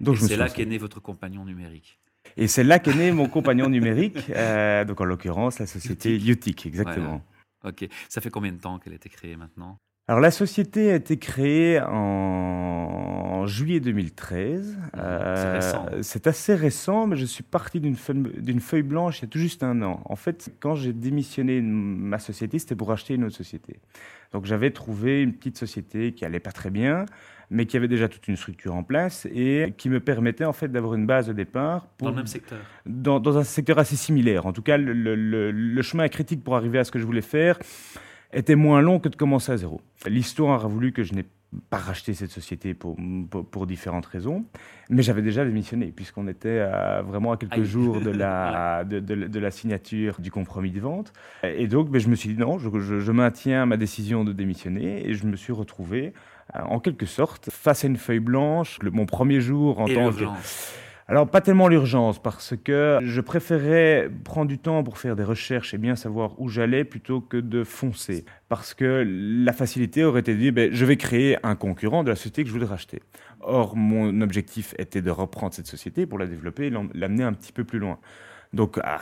Donc, 0.00 0.18
c'est 0.18 0.36
là 0.36 0.50
qu'est 0.50 0.66
né 0.66 0.76
votre 0.76 1.00
compagnon 1.00 1.46
numérique. 1.46 1.98
Et 2.36 2.48
c'est 2.48 2.64
là 2.64 2.78
qu'est 2.78 2.94
né 2.94 3.12
mon 3.12 3.28
compagnon 3.28 3.68
numérique, 3.68 4.30
euh, 4.30 4.84
donc 4.84 5.00
en 5.00 5.04
l'occurrence 5.04 5.58
la 5.58 5.66
société 5.66 6.16
Utic, 6.16 6.66
exactement. 6.66 7.22
Ok. 7.64 7.88
Ça 8.08 8.20
fait 8.20 8.30
combien 8.30 8.52
de 8.52 8.58
temps 8.58 8.78
qu'elle 8.78 8.92
a 8.92 8.96
été 8.96 9.08
créée 9.08 9.36
maintenant? 9.36 9.78
Alors 10.06 10.20
la 10.20 10.30
société 10.30 10.90
a 10.90 10.96
été 10.96 11.16
créée 11.16 11.80
en, 11.80 13.46
juillet 13.46 13.80
2013. 13.80 14.78
c'est 14.92 15.00
euh, 15.00 16.02
C'est 16.02 16.26
assez 16.26 16.54
récent, 16.54 17.06
mais 17.06 17.16
je 17.16 17.24
suis 17.24 17.42
parti 17.42 17.80
d'une 17.80 17.96
feuille, 17.96 18.60
feuille, 18.60 18.82
blanche 18.82 19.20
il 19.20 19.22
y 19.22 19.24
a 19.24 19.28
tout 19.28 19.38
juste 19.38 19.62
un 19.62 19.80
an. 19.82 20.02
En 20.04 20.16
fait, 20.16 20.52
quand 20.60 20.74
j'ai 20.74 20.92
démissionné 20.92 21.60
de 21.60 21.66
ma 21.66 22.18
société, 22.18 22.58
c'était 22.58 22.74
pour 22.74 22.92
acheter 22.92 23.14
une 23.14 23.24
autre 23.24 23.36
société. 23.36 23.80
Donc 24.32 24.44
j'avais 24.44 24.72
trouvé 24.72 25.22
une 25.22 25.32
petite 25.32 25.56
société 25.56 26.12
qui 26.12 26.26
allait 26.26 26.40
pas 26.40 26.52
très 26.52 26.70
bien, 26.70 27.06
mais 27.48 27.64
qui 27.64 27.78
avait 27.78 27.88
déjà 27.88 28.06
toute 28.08 28.28
une 28.28 28.36
structure 28.36 28.74
en 28.74 28.82
place 28.82 29.26
et 29.32 29.72
qui 29.78 29.88
me 29.88 30.00
permettait 30.00 30.44
en 30.44 30.52
fait 30.52 30.68
d'avoir 30.68 30.94
une 30.94 31.06
base 31.06 31.28
de 31.28 31.32
départ. 31.32 31.86
Pour, 31.96 32.08
dans 32.08 32.10
le 32.10 32.16
même 32.16 32.26
secteur 32.26 32.58
dans, 32.84 33.20
dans, 33.20 33.38
un 33.38 33.44
secteur 33.44 33.78
assez 33.78 33.96
similaire. 33.96 34.44
En 34.44 34.52
tout 34.52 34.62
cas, 34.62 34.76
le, 34.76 34.92
le, 34.92 35.50
le 35.50 35.82
chemin 35.82 36.08
critique 36.08 36.44
pour 36.44 36.56
arriver 36.56 36.78
à 36.78 36.84
ce 36.84 36.90
que 36.90 36.98
je 36.98 37.06
voulais 37.06 37.22
faire 37.22 37.58
était 38.34 38.54
moins 38.54 38.80
long 38.80 38.98
que 38.98 39.08
de 39.08 39.16
commencer 39.16 39.52
à 39.52 39.56
zéro. 39.56 39.80
L'histoire 40.06 40.64
a 40.64 40.68
voulu 40.68 40.92
que 40.92 41.02
je 41.02 41.14
n'ai 41.14 41.24
pas 41.70 41.76
racheté 41.76 42.14
cette 42.14 42.32
société 42.32 42.74
pour, 42.74 42.96
pour, 43.30 43.66
différentes 43.66 44.06
raisons, 44.06 44.44
mais 44.90 45.02
j'avais 45.02 45.22
déjà 45.22 45.44
démissionné 45.44 45.92
puisqu'on 45.94 46.26
était 46.26 46.66
vraiment 47.06 47.30
à 47.30 47.36
quelques 47.36 47.62
jours 47.62 48.00
de 48.00 48.10
la, 48.10 48.82
de, 48.88 48.98
de, 48.98 49.38
la 49.38 49.50
signature 49.52 50.20
du 50.20 50.32
compromis 50.32 50.72
de 50.72 50.80
vente. 50.80 51.12
Et 51.44 51.68
donc, 51.68 51.90
ben, 51.90 52.00
je 52.00 52.08
me 52.08 52.16
suis 52.16 52.30
dit 52.30 52.40
non, 52.40 52.58
je, 52.58 52.68
je, 52.80 53.12
maintiens 53.12 53.66
ma 53.66 53.76
décision 53.76 54.24
de 54.24 54.32
démissionner 54.32 55.08
et 55.08 55.14
je 55.14 55.26
me 55.26 55.36
suis 55.36 55.52
retrouvé 55.52 56.12
en 56.52 56.80
quelque 56.80 57.06
sorte 57.06 57.50
face 57.50 57.84
à 57.84 57.86
une 57.86 57.96
feuille 57.96 58.18
blanche. 58.18 58.78
Le, 58.82 58.90
mon 58.90 59.06
premier 59.06 59.40
jour 59.40 59.78
en 59.78 59.86
tant 59.86 60.10
que 60.10 60.24
alors, 61.06 61.28
pas 61.28 61.42
tellement 61.42 61.68
l'urgence, 61.68 62.18
parce 62.18 62.54
que 62.56 62.98
je 63.02 63.20
préférais 63.20 64.10
prendre 64.24 64.48
du 64.48 64.58
temps 64.58 64.82
pour 64.82 64.96
faire 64.96 65.16
des 65.16 65.24
recherches 65.24 65.74
et 65.74 65.78
bien 65.78 65.96
savoir 65.96 66.40
où 66.40 66.48
j'allais 66.48 66.84
plutôt 66.84 67.20
que 67.20 67.36
de 67.36 67.62
foncer. 67.62 68.24
Parce 68.48 68.72
que 68.72 69.04
la 69.06 69.52
facilité 69.52 70.02
aurait 70.02 70.20
été 70.20 70.32
de 70.32 70.38
dire, 70.38 70.52
ben, 70.54 70.72
je 70.72 70.84
vais 70.86 70.96
créer 70.96 71.36
un 71.42 71.56
concurrent 71.56 72.04
de 72.04 72.08
la 72.08 72.16
société 72.16 72.42
que 72.42 72.48
je 72.48 72.54
voulais 72.54 72.64
racheter. 72.64 73.02
Or, 73.40 73.76
mon 73.76 74.22
objectif 74.22 74.74
était 74.78 75.02
de 75.02 75.10
reprendre 75.10 75.52
cette 75.52 75.66
société 75.66 76.06
pour 76.06 76.18
la 76.18 76.26
développer 76.26 76.68
et 76.68 76.72
l'amener 76.94 77.24
un 77.24 77.34
petit 77.34 77.52
peu 77.52 77.64
plus 77.64 77.78
loin. 77.78 77.98
Donc, 78.54 78.80
ah, 78.82 79.00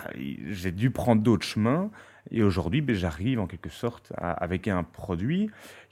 j'ai 0.50 0.72
dû 0.72 0.90
prendre 0.90 1.22
d'autres 1.22 1.46
chemins. 1.46 1.88
Et 2.32 2.42
aujourd'hui, 2.42 2.80
ben, 2.80 2.96
j'arrive 2.96 3.38
en 3.38 3.46
quelque 3.46 3.70
sorte 3.70 4.12
avec 4.18 4.66
un 4.66 4.82
produit 4.82 5.50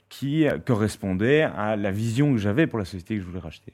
qui 0.09 0.45
correspondait 0.65 1.43
à 1.43 1.77
la 1.77 1.91
vision 1.91 2.33
que 2.33 2.37
j'avais 2.37 2.67
pour 2.67 2.79
la 2.79 2.85
société 2.85 3.15
que 3.15 3.21
je 3.21 3.27
voulais 3.27 3.39
racheter. 3.39 3.71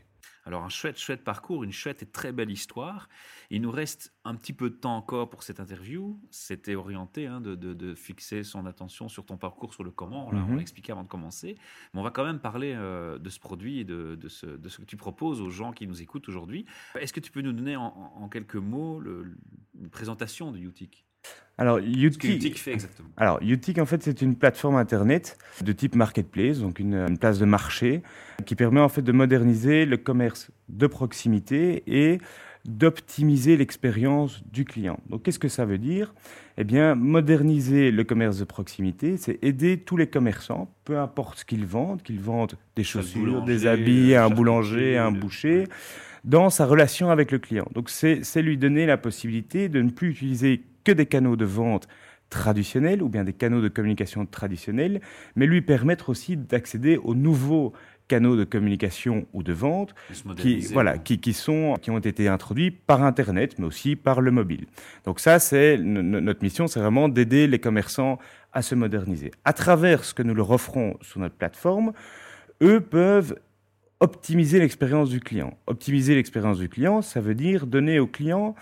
Alors 0.47 0.63
un 0.63 0.69
chouette, 0.69 0.97
chouette 0.97 1.25
parcours, 1.25 1.65
une 1.65 1.73
chouette 1.73 2.03
et 2.03 2.05
très 2.05 2.31
belle 2.31 2.49
histoire. 2.49 3.09
Il 3.49 3.61
nous 3.61 3.69
reste 3.69 4.13
un 4.23 4.33
petit 4.33 4.53
peu 4.53 4.69
de 4.69 4.75
temps 4.75 4.95
encore 4.95 5.29
pour 5.29 5.43
cette 5.43 5.59
interview. 5.59 6.17
C'était 6.31 6.75
orienté 6.75 7.27
hein, 7.27 7.41
de, 7.41 7.95
fixer 7.95 8.43
son 8.43 8.65
attention 8.65 9.09
sur 9.09 9.25
ton 9.25 9.35
parcours, 9.35 9.73
sur 9.73 9.83
le 9.83 9.91
comment. 9.91 10.29
On 10.29 10.31
l'a 10.31 10.39
mhm. 10.39 10.59
expliqué 10.59 10.93
avant 10.93 11.03
de 11.03 11.09
commencer. 11.09 11.57
Mais 11.93 11.99
on 11.99 12.03
va 12.03 12.11
quand 12.11 12.23
même 12.23 12.39
parler 12.39 12.73
euh, 12.77 13.19
de 13.19 13.29
ce 13.29 13.41
produit 13.41 13.79
et 13.79 13.83
de, 13.83 14.17
ce, 14.29 14.45
que 14.45 14.85
tu 14.85 14.95
proposes 14.95 15.41
aux 15.41 15.49
gens 15.49 15.73
qui 15.73 15.85
nous 15.85 16.01
écoutent 16.01 16.29
aujourd'hui. 16.29 16.65
Est-ce 16.97 17.11
que 17.11 17.19
tu 17.19 17.29
peux 17.29 17.41
nous 17.41 17.51
donner 17.51 17.75
en, 17.75 18.29
quelques 18.29 18.55
mots 18.55 19.01
une 19.01 19.89
présentation 19.89 20.53
de 20.53 20.59
Utic 20.59 21.06
alors, 21.59 21.79
Utic, 21.79 22.59
fait 22.59 22.73
exactement. 22.73 23.09
Alors, 23.17 23.39
Utic, 23.41 23.79
en 23.79 23.87
fait, 23.87 24.03
c'est 24.03 24.21
une 24.21 24.35
plateforme 24.35 24.75
internet 24.75 25.37
de 25.61 25.71
type 25.71 25.95
marketplace, 25.95 26.59
donc 26.59 26.79
une, 26.79 27.17
place 27.17 27.39
de 27.39 27.45
marché, 27.45 28.03
qui 28.45 28.53
permet 28.53 28.79
en 28.79 28.89
fait 28.89 29.01
de 29.01 29.11
moderniser 29.11 29.85
le 29.85 29.97
commerce 29.97 30.51
de 30.69 30.85
proximité 30.85 31.83
et 31.87 32.19
d'optimiser 32.65 33.57
l'expérience 33.57 34.43
du 34.51 34.65
client. 34.65 34.99
Donc, 35.09 35.23
qu'est-ce 35.23 35.39
que 35.39 35.47
ça 35.47 35.65
veut 35.65 35.79
dire? 35.79 36.13
Eh 36.59 36.63
bien, 36.63 36.93
moderniser 36.93 37.89
le 37.89 38.03
commerce 38.03 38.37
de 38.37 38.43
proximité, 38.43 39.17
c'est 39.17 39.39
aider 39.41 39.79
tous 39.79 39.97
les 39.97 40.07
commerçants, 40.07 40.71
peu 40.85 40.99
importe 40.99 41.39
ce 41.39 41.45
qu'ils 41.45 41.65
vendent, 41.65 42.03
qu'ils 42.03 42.19
vendent 42.19 42.57
des 42.75 42.83
chaussures, 42.83 43.43
des 43.43 43.65
habits, 43.65 44.13
un 44.13 44.29
boulanger, 44.29 44.97
un 44.97 45.11
boucher, 45.11 45.63
dans 46.23 46.49
sa 46.49 46.65
relation 46.65 47.09
avec 47.09 47.31
le 47.31 47.39
client. 47.39 47.67
Donc, 47.73 47.89
c'est 47.89 48.41
lui 48.41 48.57
donner 48.57 48.85
la 48.85 48.97
possibilité 48.97 49.69
de 49.69 49.81
ne 49.81 49.89
plus 49.89 50.09
utiliser 50.09 50.61
que 50.87 50.93
des 50.93 51.05
canaux 51.05 51.35
de 51.35 51.43
vente 51.43 51.89
traditionnels 52.29 53.03
ou 53.03 53.09
bien 53.09 53.25
des 53.25 53.33
canaux 53.33 53.61
de 53.61 53.67
communication 53.67 54.25
traditionnels, 54.25 55.01
mais 55.35 55.45
lui 55.45 55.61
permettre 55.61 56.07
aussi 56.07 56.37
d'accéder 56.37 56.95
aux 56.95 57.13
nouveaux 57.13 57.73
canaux 58.07 58.37
de 58.37 58.45
communication 58.45 59.27
ou 59.33 59.43
de 59.43 59.51
vente 59.51 59.93
qui, 60.37 60.59
voilà, 60.71 60.97
qui, 60.97 61.19
qui, 61.19 61.33
sont, 61.33 61.75
qui 61.81 61.91
ont 61.91 61.99
été 61.99 62.29
introduits 62.29 62.71
par 62.71 63.03
Internet, 63.03 63.59
mais 63.59 63.65
aussi 63.65 63.97
par 63.97 64.21
le 64.21 64.31
mobile. 64.31 64.65
Donc 65.03 65.19
ça, 65.19 65.39
c'est 65.39 65.77
notre 65.77 66.41
mission, 66.41 66.67
c'est 66.67 66.79
vraiment 66.79 67.09
d'aider 67.09 67.47
les 67.47 67.59
commerçants 67.59 68.17
à 68.53 68.61
se 68.61 68.73
moderniser. 68.73 69.31
À 69.43 69.51
travers 69.51 70.05
ce 70.05 70.13
que 70.13 70.23
nous 70.23 70.33
leur 70.33 70.51
offrons 70.51 70.97
sur 71.01 71.19
notre 71.19 71.35
plateforme, 71.35 71.91
eux 72.61 72.79
peuvent 72.79 73.35
optimiser 73.99 74.59
l'expérience 74.59 75.09
du 75.09 75.19
client. 75.19 75.57
Optimiser 75.67 76.15
l'expérience 76.15 76.59
du 76.59 76.69
client, 76.69 77.01
ça 77.01 77.19
veut 77.19 77.35
dire 77.35 77.67
donner 77.67 77.99
au 77.99 78.07
client 78.07 78.55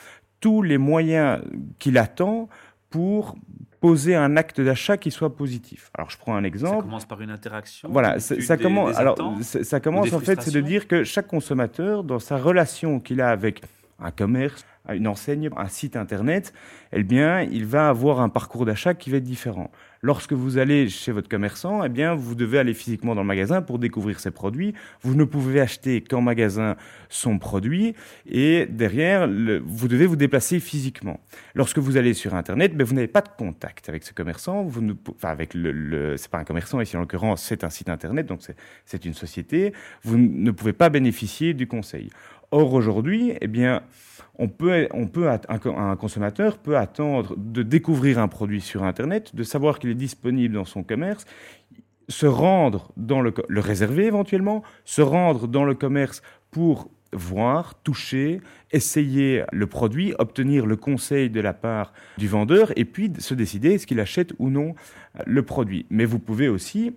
tous 0.46 0.62
les 0.62 0.78
moyens 0.78 1.42
qu'il 1.80 1.98
attend 1.98 2.50
pour 2.92 3.36
poser 3.80 4.16
un 4.16 4.38
acte 4.38 4.62
d'achat 4.62 4.96
qui 4.96 5.10
soit 5.10 5.36
positif. 5.36 5.90
Alors 5.96 6.12
je 6.12 6.20
prends 6.20 6.36
un 6.36 6.44
exemple. 6.44 6.76
Ça 6.76 6.82
commence 6.84 7.06
par 7.06 7.20
une 7.22 7.32
interaction. 7.32 7.90
Voilà, 7.92 8.20
ça, 8.20 8.56
commence. 8.56 8.96
alors 8.96 9.18
ça 9.42 9.80
commence 9.80 10.14
en 10.14 10.20
fait, 10.20 10.40
c'est 10.44 10.54
de 10.54 10.62
dire 10.62 10.88
que 10.88 11.04
chaque 11.04 11.26
consommateur, 11.26 12.04
dans 12.04 12.20
sa 12.20 12.38
relation 12.38 13.00
qu'il 13.00 13.22
a 13.22 13.32
avec 13.32 13.64
un 13.98 14.12
commerce, 14.12 14.64
une 14.94 15.08
enseigne, 15.08 15.50
un 15.58 15.68
site 15.68 15.96
internet, 15.96 16.54
eh 16.94 17.02
bien, 17.02 17.42
il 17.42 17.66
va 17.66 17.90
avoir 17.90 18.22
un 18.22 18.30
parcours 18.30 18.68
d'achat 18.68 18.94
qui 18.94 19.10
va 19.10 19.18
être 19.18 19.24
différent. 19.24 19.72
Lorsque 20.06 20.34
vous 20.34 20.60
allez 20.60 20.88
chez 20.88 21.12
votre 21.12 21.28
commerçant, 21.28 21.84
eh 21.84 21.90
bien, 21.90 22.14
vous 22.14 22.36
devez 22.36 22.60
aller 22.60 22.76
physiquement 22.76 23.16
dans 23.16 23.22
le 23.22 23.28
magasin 23.28 23.64
pour 23.64 23.80
découvrir 23.80 24.20
ses 24.20 24.30
produits. 24.30 24.76
Vous 25.02 25.16
ne 25.16 25.24
pouvez 25.24 25.60
acheter 25.60 26.02
qu'en 26.02 26.22
magasin 26.22 26.76
son 27.10 27.40
produit 27.40 27.96
et 28.30 28.68
derrière, 28.68 29.28
vous 29.28 29.88
devez 29.88 30.06
vous 30.06 30.16
déplacer 30.16 30.60
physiquement. 30.60 31.20
Lorsque 31.56 31.80
vous 31.80 31.98
allez 31.98 32.14
sur 32.14 32.36
Internet, 32.36 32.80
vous 32.80 32.94
n'avez 32.94 33.08
pas 33.08 33.22
de 33.22 33.30
contact 33.36 33.90
avec 33.90 34.04
ce 34.04 34.14
commerçant. 34.14 34.62
Vous 34.62 34.82
ne, 34.82 34.94
avec 35.24 35.56
le, 35.56 36.18
c'est 36.18 36.30
pas 36.30 36.38
un 36.38 36.44
commerçant 36.44 36.80
ici 36.82 36.96
en 36.96 37.00
l'occurrence, 37.00 37.42
c'est 37.42 37.64
un 37.64 37.72
site 37.72 37.90
Internet, 37.90 38.28
donc 38.28 38.42
c'est 38.86 39.06
une 39.06 39.16
société. 39.16 39.74
Vous 40.04 40.20
ne 40.20 40.52
pouvez 40.52 40.74
pas 40.74 40.90
bénéficier 40.90 41.56
du 41.56 41.66
conseil. 41.66 42.12
Or 42.52 42.74
aujourd'hui, 42.74 43.34
eh 43.42 43.48
bien, 43.48 43.82
on 44.38 44.48
peut, 44.48 44.88
on 44.92 45.08
peut, 45.08 45.30
un, 45.30 45.96
consommateur 45.96 46.58
peut 46.58 46.78
attendre 46.78 47.36
de 47.38 47.64
découvrir 47.64 48.20
un 48.20 48.28
produit 48.28 48.62
sur 48.62 48.84
Internet, 48.84 49.36
de 49.36 49.44
savoir 49.44 49.80
qu'il 49.80 49.95
disponible 49.96 50.56
dans 50.56 50.66
son 50.66 50.84
commerce, 50.84 51.26
se 52.08 52.26
rendre 52.26 52.92
dans 52.98 53.22
le, 53.22 53.34
le 53.48 53.60
réserver 53.60 54.06
éventuellement, 54.06 54.64
se 54.84 55.02
rendre 55.02 55.48
dans 55.48 55.66
le 55.66 55.74
commerce 55.74 56.22
pour 56.52 56.90
voir, 57.16 57.76
toucher, 57.84 58.42
essayer 58.72 59.44
le 59.52 59.68
produit, 59.68 60.14
obtenir 60.20 60.66
le 60.66 60.76
conseil 60.76 61.30
de 61.30 61.40
la 61.40 61.54
part 61.54 61.94
du 62.18 62.28
vendeur 62.28 62.72
et 62.78 62.86
puis 62.86 63.12
se 63.20 63.34
décider 63.34 63.74
est-ce 63.74 63.88
qu'il 63.88 64.00
achète 64.00 64.34
ou 64.38 64.50
non 64.50 64.76
le 65.26 65.44
produit. 65.44 65.86
Mais 65.90 66.06
vous 66.06 66.20
pouvez 66.20 66.50
aussi 66.50 66.94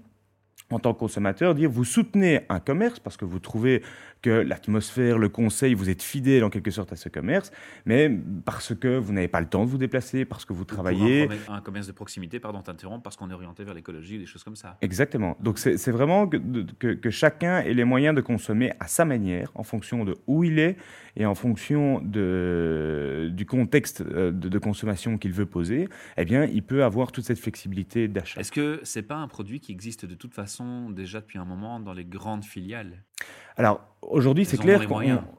en 0.71 0.79
tant 0.79 0.93
que 0.93 0.99
consommateur, 0.99 1.55
dire 1.55 1.71
vous 1.71 1.85
soutenez 1.85 2.41
un 2.49 2.61
commerce 2.61 2.99
parce 2.99 3.17
que 3.17 3.25
vous 3.25 3.39
trouvez 3.39 3.83
que 4.23 4.31
l'atmosphère, 4.31 5.19
le 5.19 5.29
conseil, 5.29 5.75
vous 5.75 5.91
êtes 5.91 6.03
fidèle 6.03 6.45
en 6.45 6.51
quelque 6.51 6.71
sorte 6.71 6.93
à 6.93 6.97
ce 6.97 7.09
commerce, 7.09 7.51
mais 7.87 8.11
parce 8.45 8.75
que 8.75 8.97
vous 8.99 9.13
n'avez 9.13 9.29
pas 9.29 9.41
le 9.41 9.49
temps 9.49 9.65
de 9.65 9.71
vous 9.71 9.79
déplacer, 9.79 10.25
parce 10.25 10.45
que 10.45 10.53
vous 10.53 10.65
travaillez. 10.65 11.29
un, 11.49 11.61
commerce 11.61 11.87
de 11.87 11.93
proximité, 11.93 12.41
pardon, 12.41 12.63
t'interrompre, 12.63 13.03
parce 13.03 13.17
qu'on 13.17 13.31
est 13.31 13.35
orienté 13.35 13.65
vers 13.65 13.75
l'écologie, 13.75 14.19
des 14.19 14.27
choses 14.27 14.45
comme 14.45 14.57
ça. 14.57 14.77
Exactement. 14.81 15.37
Donc 15.41 15.59
c'est 15.59 15.91
vraiment 15.91 16.27
que, 16.27 16.95
que, 16.95 17.11
chacun 17.11 17.61
ait 17.61 17.75
les 17.75 17.85
moyens 17.85 18.15
de 18.15 18.21
consommer 18.21 18.73
à 18.81 18.87
sa 18.87 19.05
manière, 19.05 19.51
en 19.55 19.63
fonction 19.63 20.05
de 20.05 20.17
où 20.27 20.45
il 20.45 20.59
est 20.59 20.77
et 21.17 21.27
en 21.27 21.35
fonction 21.35 22.01
de, 22.01 23.31
du 23.33 23.47
contexte 23.47 24.03
euh, 24.03 24.31
de, 24.31 24.49
de 24.49 24.59
consommation 24.59 25.19
qu'il 25.19 25.33
veut 25.33 25.47
poser, 25.47 25.89
eh 26.17 26.25
bien, 26.25 26.45
il 26.45 26.63
peut 26.63 26.85
avoir 26.85 27.13
toute 27.13 27.25
cette 27.25 27.39
flexibilité 27.39 28.09
d'achat. 28.09 28.41
Est-ce 28.41 28.53
que 28.53 28.81
c'est 28.85 29.03
pas 29.03 29.17
un 29.17 29.29
produit 29.29 29.61
qui 29.61 29.73
existe 29.73 30.07
de 30.07 30.15
toute 30.15 30.35
façon 30.35 30.91
déjà 30.91 31.21
depuis 31.21 31.39
un 31.39 31.45
moment 31.45 31.81
dans 31.81 31.93
les 31.93 32.05
grandes 32.05 32.45
filiales? 32.45 33.05
Alors 33.59 33.81
aujourd'hui, 34.03 34.45
c'est 34.45 34.57
clair 34.57 34.87
que 34.87 34.95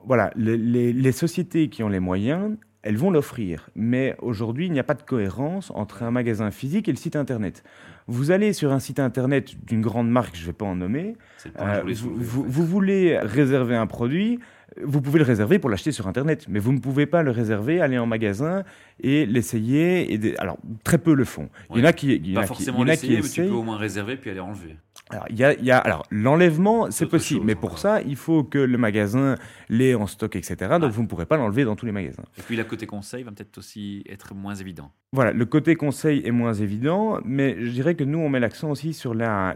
voilà, 0.05 0.31
les, 0.35 1.11
sociétés 1.11 1.69
qui 1.69 1.81
ont 1.83 1.89
les 1.89 1.99
moyens 1.99 2.55
elles 2.81 2.97
vont 2.97 3.11
l'offrir. 3.11 3.69
Mais 3.75 4.15
aujourd'hui, 4.21 4.67
il 4.67 4.71
n'y 4.71 4.79
a 4.79 4.83
pas 4.83 4.93
de 4.93 5.01
cohérence 5.01 5.71
entre 5.75 6.03
un 6.03 6.11
magasin 6.11 6.49
physique 6.49 6.87
et 6.87 6.91
le 6.91 6.97
site 6.97 7.15
internet. 7.15 7.63
Vous 8.07 8.31
allez 8.31 8.53
sur 8.53 8.71
un 8.71 8.79
site 8.79 8.99
internet 8.99 9.53
d'une 9.65 9.81
grande 9.81 10.09
marque, 10.09 10.35
je 10.35 10.41
ne 10.41 10.45
vais 10.47 10.53
pas 10.53 10.65
en 10.65 10.75
nommer, 10.75 11.15
euh, 11.59 11.83
vous, 11.85 12.45
vous, 12.47 12.65
voulez 12.65 13.19
réserver 13.19 13.75
un 13.75 13.85
produit, 13.85 14.39
vous 14.81 15.01
pouvez 15.01 15.19
le 15.19 15.25
réserver 15.25 15.59
pour 15.59 15.69
l'acheter 15.69 15.91
sur 15.91 16.07
Internet, 16.07 16.45
mais 16.47 16.59
vous 16.59 16.71
ne 16.71 16.79
pouvez 16.79 17.05
pas 17.05 17.23
le 17.23 17.31
réserver, 17.31 17.81
aller 17.81 17.97
en 17.97 18.05
magasin 18.05 18.63
et 19.01 19.25
l'essayer. 19.25 20.13
Et 20.13 20.37
Alors, 20.39 20.57
très 20.83 20.97
peu 20.97 21.13
le 21.13 21.25
font. 21.25 21.49
Il 21.73 21.79
y 21.79 21.81
en 21.81 21.85
a 21.85 21.93
qui, 21.93 22.15
il 22.15 22.31
y 22.31 22.33
pas 22.33 22.45
forcément 22.45 22.83
l'essayer, 22.83 23.21
mais 23.21 23.27
tu 23.27 23.43
peux 23.43 23.49
au 23.49 23.63
moins 23.63 23.77
réserver 23.77 24.15
puis 24.15 24.29
aller 24.29 24.39
enlever. 24.39 24.77
Alors, 25.11 25.25
il 25.29 25.37
y 25.39 25.43
a, 25.43 25.53
il 25.53 25.65
y 25.65 25.71
a 25.71 25.77
alors 25.77 26.05
l'enlèvement, 26.11 26.91
c'est 26.91 27.07
possible, 27.07 27.43
mais 27.43 27.55
pour 27.55 27.79
ça, 27.79 28.01
il 28.01 28.15
faut 28.15 28.43
que 28.43 28.59
le 28.59 28.77
magasin 28.77 29.35
l'ait 29.67 29.95
en 29.95 30.05
stock, 30.05 30.35
etc. 30.35 30.55
Donc, 30.59 30.83
ah. 30.83 30.87
vous 30.87 31.01
ne 31.01 31.07
pourrez 31.07 31.25
pas 31.25 31.35
l'enlever 31.35 31.63
dans 31.63 31.75
tous 31.75 31.87
les 31.87 31.91
magasins. 31.91 32.23
Et 32.37 32.41
puis, 32.43 32.55
le 32.55 32.63
côté 32.63 32.85
conseil 32.85 33.23
va 33.23 33.31
peut-être 33.31 33.57
aussi 33.57 34.03
être 34.07 34.35
moins 34.35 34.53
évident. 34.53 34.91
Voilà, 35.11 35.33
le 35.33 35.45
côté 35.45 35.75
conseil 35.75 36.21
est 36.23 36.31
moins 36.31 36.53
évident, 36.53 37.19
mais 37.25 37.57
je 37.59 37.71
dirais 37.71 37.95
que 37.95 38.03
nous, 38.03 38.19
on 38.19 38.29
met 38.29 38.39
l'accent 38.39 38.69
aussi 38.69 38.93
sur 38.93 39.15
la, 39.15 39.55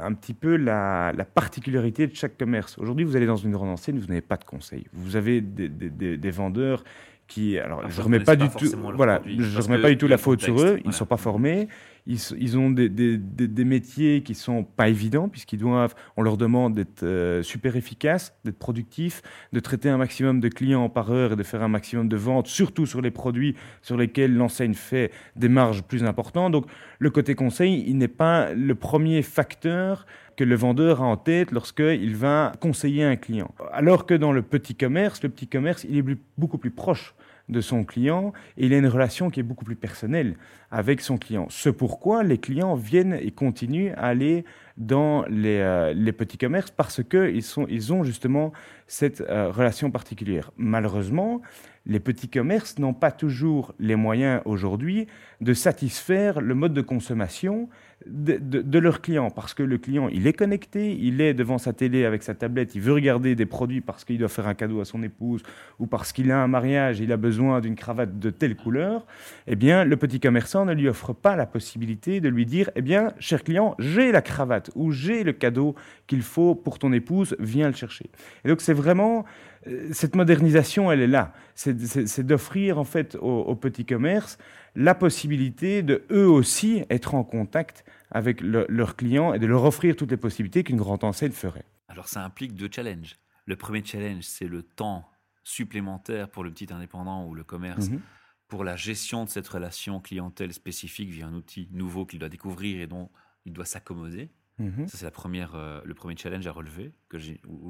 un 0.00 0.14
petit 0.14 0.34
peu 0.34 0.56
la, 0.56 1.12
la 1.12 1.24
particularité 1.24 2.06
de 2.06 2.14
chaque 2.14 2.38
commerce. 2.38 2.78
Aujourd'hui, 2.78 3.04
vous 3.04 3.16
allez 3.16 3.26
dans 3.26 3.36
une 3.36 3.50
grande 3.50 3.70
enseigne, 3.70 3.98
vous 3.98 4.06
n'avez 4.06 4.20
pas 4.20 4.36
de 4.36 4.44
conseil. 4.44 4.86
Vous 4.92 5.16
avez 5.16 5.40
des, 5.40 5.68
des, 5.68 6.16
des, 6.16 6.30
vendeurs 6.30 6.84
qui, 7.26 7.58
alors, 7.58 7.82
ah, 7.84 7.88
je 7.88 8.00
remets 8.00 8.20
pas 8.20 8.36
du 8.36 8.48
tout, 8.48 8.70
voilà, 8.94 9.20
je 9.26 9.60
remets 9.60 9.82
pas 9.82 9.90
du 9.90 9.98
tout 9.98 10.06
la 10.06 10.18
faute 10.18 10.40
sur 10.40 10.60
eux. 10.60 10.78
Ils 10.84 10.88
ne 10.88 10.92
sont 10.92 11.06
pas 11.06 11.16
formés 11.16 11.66
ils, 12.08 12.56
ont 12.56 12.70
des, 12.70 13.64
métiers 13.64 14.22
qui 14.22 14.34
sont 14.34 14.64
pas 14.64 14.88
évidents, 14.88 15.28
puisqu'ils 15.28 15.58
doivent, 15.58 15.94
on 16.16 16.22
leur 16.22 16.38
demande 16.38 16.74
d'être 16.74 17.02
euh, 17.02 17.42
super 17.42 17.76
efficaces, 17.76 18.34
d'être 18.44 18.58
productifs, 18.58 19.20
de 19.52 19.60
traiter 19.60 19.90
un 19.90 19.98
maximum 19.98 20.40
de 20.40 20.48
clients 20.48 20.88
par 20.88 21.10
heure 21.10 21.32
et 21.32 21.36
de 21.36 21.42
faire 21.42 21.62
un 21.62 21.68
maximum 21.68 22.08
de 22.08 22.16
ventes, 22.16 22.46
surtout 22.46 22.86
sur 22.86 23.02
les 23.02 23.10
produits 23.10 23.56
sur 23.82 23.98
lesquels 23.98 24.34
l'enseigne 24.34 24.72
fait 24.72 25.10
des 25.36 25.50
marges 25.50 25.82
plus 25.82 26.02
importantes. 26.02 26.52
Donc, 26.52 26.64
le 26.98 27.10
côté 27.10 27.34
conseil, 27.34 27.84
il 27.86 27.98
n'est 27.98 28.08
pas 28.08 28.54
le 28.54 28.74
premier 28.74 29.20
facteur 29.22 30.06
que 30.36 30.44
le 30.44 30.54
vendeur 30.54 31.02
a 31.02 31.04
en 31.04 31.16
tête 31.18 31.52
lorsqu'il 31.52 32.16
va 32.16 32.52
conseiller 32.60 33.04
un 33.04 33.16
client. 33.16 33.52
Alors 33.72 34.06
que 34.06 34.14
dans 34.14 34.32
le 34.32 34.40
petit 34.40 34.74
commerce, 34.74 35.22
le 35.22 35.28
petit 35.28 35.48
commerce, 35.48 35.84
il 35.88 35.98
est 35.98 36.18
beaucoup 36.38 36.58
plus 36.58 36.70
proche 36.70 37.14
de 37.48 37.60
son 37.60 37.84
client 37.84 38.32
et 38.56 38.66
il 38.66 38.74
a 38.74 38.78
une 38.78 38.88
relation 38.88 39.30
qui 39.30 39.40
est 39.40 39.44
beaucoup 39.44 39.64
plus 39.64 39.76
personnelle 39.76 40.36
avec 40.70 41.00
son 41.00 41.16
client. 41.16 41.46
Ce 41.48 41.70
pourquoi 41.70 42.22
les 42.22 42.38
clients 42.38 42.74
viennent 42.74 43.18
et 43.20 43.30
continuent 43.30 43.92
à 43.96 44.06
aller 44.06 44.44
dans 44.76 45.24
les, 45.28 45.58
euh, 45.58 46.12
petits 46.12 46.38
commerces 46.38 46.70
parce 46.70 47.02
qu'ils 47.02 47.42
ils 47.68 47.92
ont 47.92 48.04
justement 48.04 48.52
cette 48.86 49.20
euh, 49.22 49.50
relation 49.50 49.90
particulière. 49.90 50.50
Malheureusement, 50.56 51.40
les 51.86 52.00
petits 52.00 52.28
commerces 52.28 52.78
n'ont 52.78 52.94
pas 52.94 53.10
toujours 53.10 53.74
les 53.78 53.96
moyens 53.96 54.42
aujourd'hui 54.44 55.06
de 55.40 55.54
satisfaire 55.54 56.40
le 56.40 56.54
mode 56.54 56.74
de 56.74 56.82
consommation 56.82 57.68
de, 58.06 58.78
leurs 58.78 59.00
clients, 59.00 59.30
parce 59.30 59.54
que 59.54 59.62
le 59.62 59.76
client, 59.76 60.08
il 60.08 60.26
est 60.26 60.32
connecté, 60.32 60.96
il 60.98 61.20
est 61.20 61.34
devant 61.34 61.58
sa 61.58 61.72
télé 61.72 62.04
avec 62.04 62.22
sa 62.22 62.34
tablette, 62.34 62.74
il 62.74 62.80
veut 62.80 62.92
regarder 62.92 63.34
des 63.34 63.46
produits 63.46 63.80
parce 63.80 64.04
qu'il 64.04 64.18
doit 64.18 64.28
faire 64.28 64.46
un 64.46 64.54
cadeau 64.54 64.80
à 64.80 64.84
son 64.84 65.02
épouse 65.02 65.42
ou 65.78 65.86
parce 65.86 66.12
qu'il 66.12 66.30
a 66.30 66.40
un 66.40 66.46
mariage, 66.46 67.00
il 67.00 67.10
a 67.12 67.16
besoin 67.16 67.60
d'une 67.60 67.74
cravate 67.74 68.18
de 68.18 68.30
telle 68.30 68.56
couleur, 68.56 69.04
eh 69.46 69.56
bien, 69.56 69.84
le 69.84 69.96
petit 69.96 70.20
commerçant 70.20 70.64
ne 70.64 70.74
lui 70.74 70.88
offre 70.88 71.12
pas 71.12 71.34
la 71.34 71.46
possibilité 71.46 72.20
de 72.20 72.28
lui 72.28 72.46
dire, 72.46 72.70
eh 72.76 72.82
bien, 72.82 73.12
cher 73.18 73.42
client, 73.42 73.74
j'ai 73.78 74.12
la 74.12 74.22
cravate 74.22 74.70
ou 74.76 74.92
j'ai 74.92 75.24
le 75.24 75.32
cadeau 75.32 75.74
qu'il 76.06 76.22
faut 76.22 76.54
pour 76.54 76.78
ton 76.78 76.92
épouse, 76.92 77.36
viens 77.40 77.68
le 77.68 77.74
chercher. 77.74 78.10
Et 78.44 78.48
donc, 78.48 78.60
c'est 78.60 78.72
vraiment 78.72 79.24
euh, 79.66 79.88
cette 79.92 80.14
modernisation, 80.14 80.90
elle 80.92 81.00
est 81.00 81.08
là. 81.08 81.32
C'est 81.54 82.24
d'offrir 82.24 82.78
en 82.78 82.84
fait 82.84 83.16
aux, 83.20 83.56
petits 83.56 83.84
commerces 83.84 84.38
la 84.78 84.94
possibilité 84.94 85.82
de 85.82 86.04
eux 86.12 86.28
aussi 86.28 86.84
être 86.88 87.16
en 87.16 87.24
contact 87.24 87.84
avec 88.12 88.40
leurs 88.40 88.94
clients 88.94 89.34
et 89.34 89.40
de 89.40 89.46
leur 89.46 89.64
offrir 89.64 89.96
toutes 89.96 90.12
les 90.12 90.16
possibilités 90.16 90.62
qu'une 90.62 90.76
grande 90.76 91.02
enseigne 91.02 91.32
ferait. 91.32 91.64
Alors 91.88 92.06
ça 92.06 92.24
implique 92.24 92.54
deux 92.54 92.68
challenges. 92.72 93.16
Le 93.44 93.56
premier 93.56 93.84
challenge, 93.84 94.22
c'est 94.22 94.46
le 94.46 94.62
temps 94.62 95.10
supplémentaire 95.42 96.30
pour 96.30 96.44
le 96.44 96.52
petit 96.52 96.72
indépendant 96.72 97.26
ou 97.26 97.34
le 97.34 97.42
commerce 97.42 97.90
mhm. 97.90 98.00
pour 98.46 98.62
la 98.62 98.76
gestion 98.76 99.24
de 99.24 99.28
cette 99.28 99.48
relation 99.48 100.00
clientèle 100.00 100.52
spécifique 100.52 101.10
via 101.10 101.26
un 101.26 101.34
outil 101.34 101.68
nouveau 101.72 102.06
qu'il 102.06 102.20
doit 102.20 102.28
découvrir 102.28 102.80
et 102.80 102.86
dont 102.86 103.10
il 103.46 103.54
doit 103.54 103.64
s'accommoder. 103.64 104.30
Mhm. 104.58 104.86
Ça, 104.86 104.98
c'est 104.98 105.04
la 105.04 105.10
première, 105.10 105.56
euh, 105.56 105.80
le 105.84 105.94
premier 105.94 106.16
challenge 106.16 106.46
à 106.46 106.52
relever, 106.52 106.92
que 107.08 107.16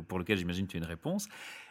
pour 0.08 0.18
lequel 0.18 0.36
j'imagine 0.36 0.66
que 0.66 0.72
tu 0.72 0.76
as 0.76 0.80
une 0.80 0.86
réponse. 0.86 1.28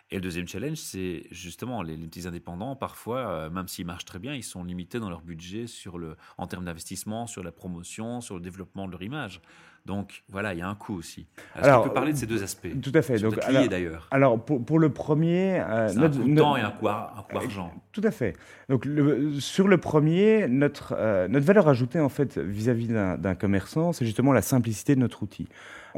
Et 0.09 0.15
le 0.15 0.21
deuxième 0.21 0.47
challenge, 0.47 0.77
c'est 0.77 1.23
justement 1.31 1.81
les, 1.81 1.97
petits 1.97 2.27
indépendants, 2.27 2.77
parfois, 2.77 3.27
euh, 3.27 3.49
même 3.49 3.67
s'ils 3.67 3.85
marchent 3.85 4.05
très 4.05 4.19
bien, 4.19 4.33
ils 4.33 4.43
sont 4.43 4.63
limités 4.63 4.99
dans 4.99 5.09
leur 5.09 5.21
budget 5.21 5.67
sur 5.67 5.97
le, 5.97 6.15
en 6.37 6.47
termes 6.47 6.63
d'investissement, 6.63 7.27
sur 7.27 7.43
la 7.43 7.51
promotion, 7.51 8.21
sur 8.21 8.35
le 8.35 8.41
développement 8.41 8.87
de 8.87 8.91
leur 8.91 9.03
image. 9.03 9.41
Donc 9.85 10.23
voilà, 10.29 10.53
il 10.53 10.59
y 10.59 10.61
a 10.61 10.67
un 10.67 10.75
coût 10.75 10.95
aussi. 10.95 11.27
Alors, 11.55 11.83
tu 11.83 11.89
peux 11.89 11.93
parler 11.93 12.11
de 12.11 12.17
ces 12.17 12.25
deux 12.25 12.43
aspects? 12.43 12.67
Tout 12.81 12.91
à 12.93 13.01
fait. 13.01 13.19
Donc, 13.19 13.35
d'ailleurs. 13.69 14.07
Alors 14.11 14.43
pour, 14.43 14.63
pour, 14.63 14.79
le 14.79 14.89
premier, 14.89 15.61
euh, 15.61 15.93
notre, 15.93 16.19
un 16.19 16.23
coût 16.23 16.35
temps 16.35 16.57
et 16.57 16.61
un 16.61 16.71
coût, 16.71 16.89
un 16.89 17.25
coût 17.29 17.37
argent. 17.37 17.73
Tout 17.93 18.01
à 18.03 18.11
fait. 18.11 18.35
Donc 18.67 18.85
le, 18.85 19.39
sur 19.39 19.69
le 19.69 19.77
premier, 19.77 20.47
notre, 20.49 20.93
euh, 20.97 21.29
notre 21.29 21.45
valeur 21.45 21.69
ajoutée 21.69 22.01
en 22.01 22.09
fait 22.09 22.37
vis-à-vis 22.37 22.87
d'un 22.87 23.35
commerçant, 23.35 23.93
c'est 23.93 24.05
justement 24.05 24.33
la 24.33 24.41
simplicité 24.41 24.93
de 24.95 24.99
notre 24.99 25.23
outil 25.23 25.47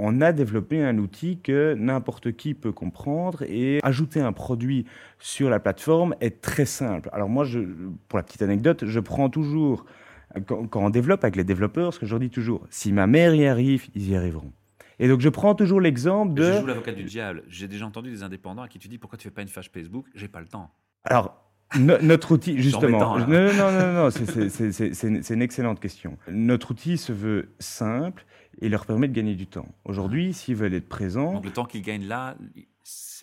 on 0.02 0.22
a 0.22 0.32
développé 0.32 0.82
un 0.82 0.98
outil 0.98 1.39
que 1.39 1.76
n'importe 1.78 2.32
qui 2.32 2.54
peut 2.54 2.72
comprendre 2.72 3.43
et 3.43 3.80
ajouter 3.84 3.98
un 4.15 4.33
produit 4.33 4.85
sur 5.19 5.49
la 5.49 5.59
plateforme 5.59 6.15
est 6.21 6.41
très 6.41 6.65
simple. 6.65 7.09
Alors 7.13 7.29
moi, 7.29 7.45
je, 7.45 7.59
pour 8.07 8.17
la 8.17 8.23
petite 8.23 8.41
anecdote, 8.41 8.85
je 8.85 8.99
prends 8.99 9.29
toujours, 9.29 9.85
quand, 10.47 10.69
on 10.75 10.89
développe 10.89 11.23
avec 11.23 11.35
les 11.35 11.43
développeurs, 11.43 11.93
ce 11.93 11.99
que 11.99 12.05
je 12.05 12.12
leur 12.12 12.19
dis 12.19 12.29
toujours, 12.29 12.65
si 12.69 12.91
ma 12.91 13.07
mère 13.07 13.35
y 13.35 13.45
arrive, 13.45 13.88
ils 13.95 14.09
y 14.09 14.15
arriveront. 14.15 14.51
Et 14.99 15.07
donc 15.07 15.21
je 15.21 15.29
prends 15.29 15.55
toujours 15.55 15.79
l'exemple 15.79 16.33
de... 16.33 16.43
Je 16.43 16.59
joue 16.59 16.65
l'avocat 16.65 16.91
du 16.91 17.03
diable. 17.03 17.43
J'ai 17.47 17.67
déjà 17.67 17.85
entendu 17.85 18.12
des 18.12 18.23
indépendants 18.23 18.63
à 18.63 18.67
qui 18.67 18.79
tu 18.79 18.89
dis 18.89 18.97
pourquoi 18.97 19.17
tu 19.17 19.23
fais 19.29 19.33
pas 19.33 19.41
une 19.41 19.49
page 19.49 19.69
Facebook? 19.73 20.05
J'ai 20.13 20.27
pas 20.27 20.41
le 20.41 20.47
temps. 20.47 20.71
Alors 21.05 21.49
notre 21.77 22.31
outil, 22.31 22.57
justement. 22.62 23.17
Non, 23.19 23.27
non, 23.27 23.53
non, 23.53 23.71
non, 23.71 23.93
non 23.93 24.09
c'est 24.12 25.33
une 25.33 25.41
excellente 25.41 25.79
question. 25.79 26.17
Notre 26.29 26.71
outil 26.71 26.97
se 26.97 27.12
veut 27.13 27.49
simple 27.59 28.25
et 28.62 28.69
leur 28.69 28.85
permet 28.85 29.07
de 29.07 29.13
gagner 29.13 29.35
du 29.35 29.47
temps. 29.47 29.67
Aujourd'hui, 29.85 30.33
s'ils 30.33 30.55
veulent 30.55 30.73
être 30.73 30.89
présents. 30.89 31.33
Donc 31.33 31.45
le 31.45 31.51
temps 31.51 31.65
qu'ils 31.65 31.81
gagnent 31.81 32.07
là, 32.07 32.35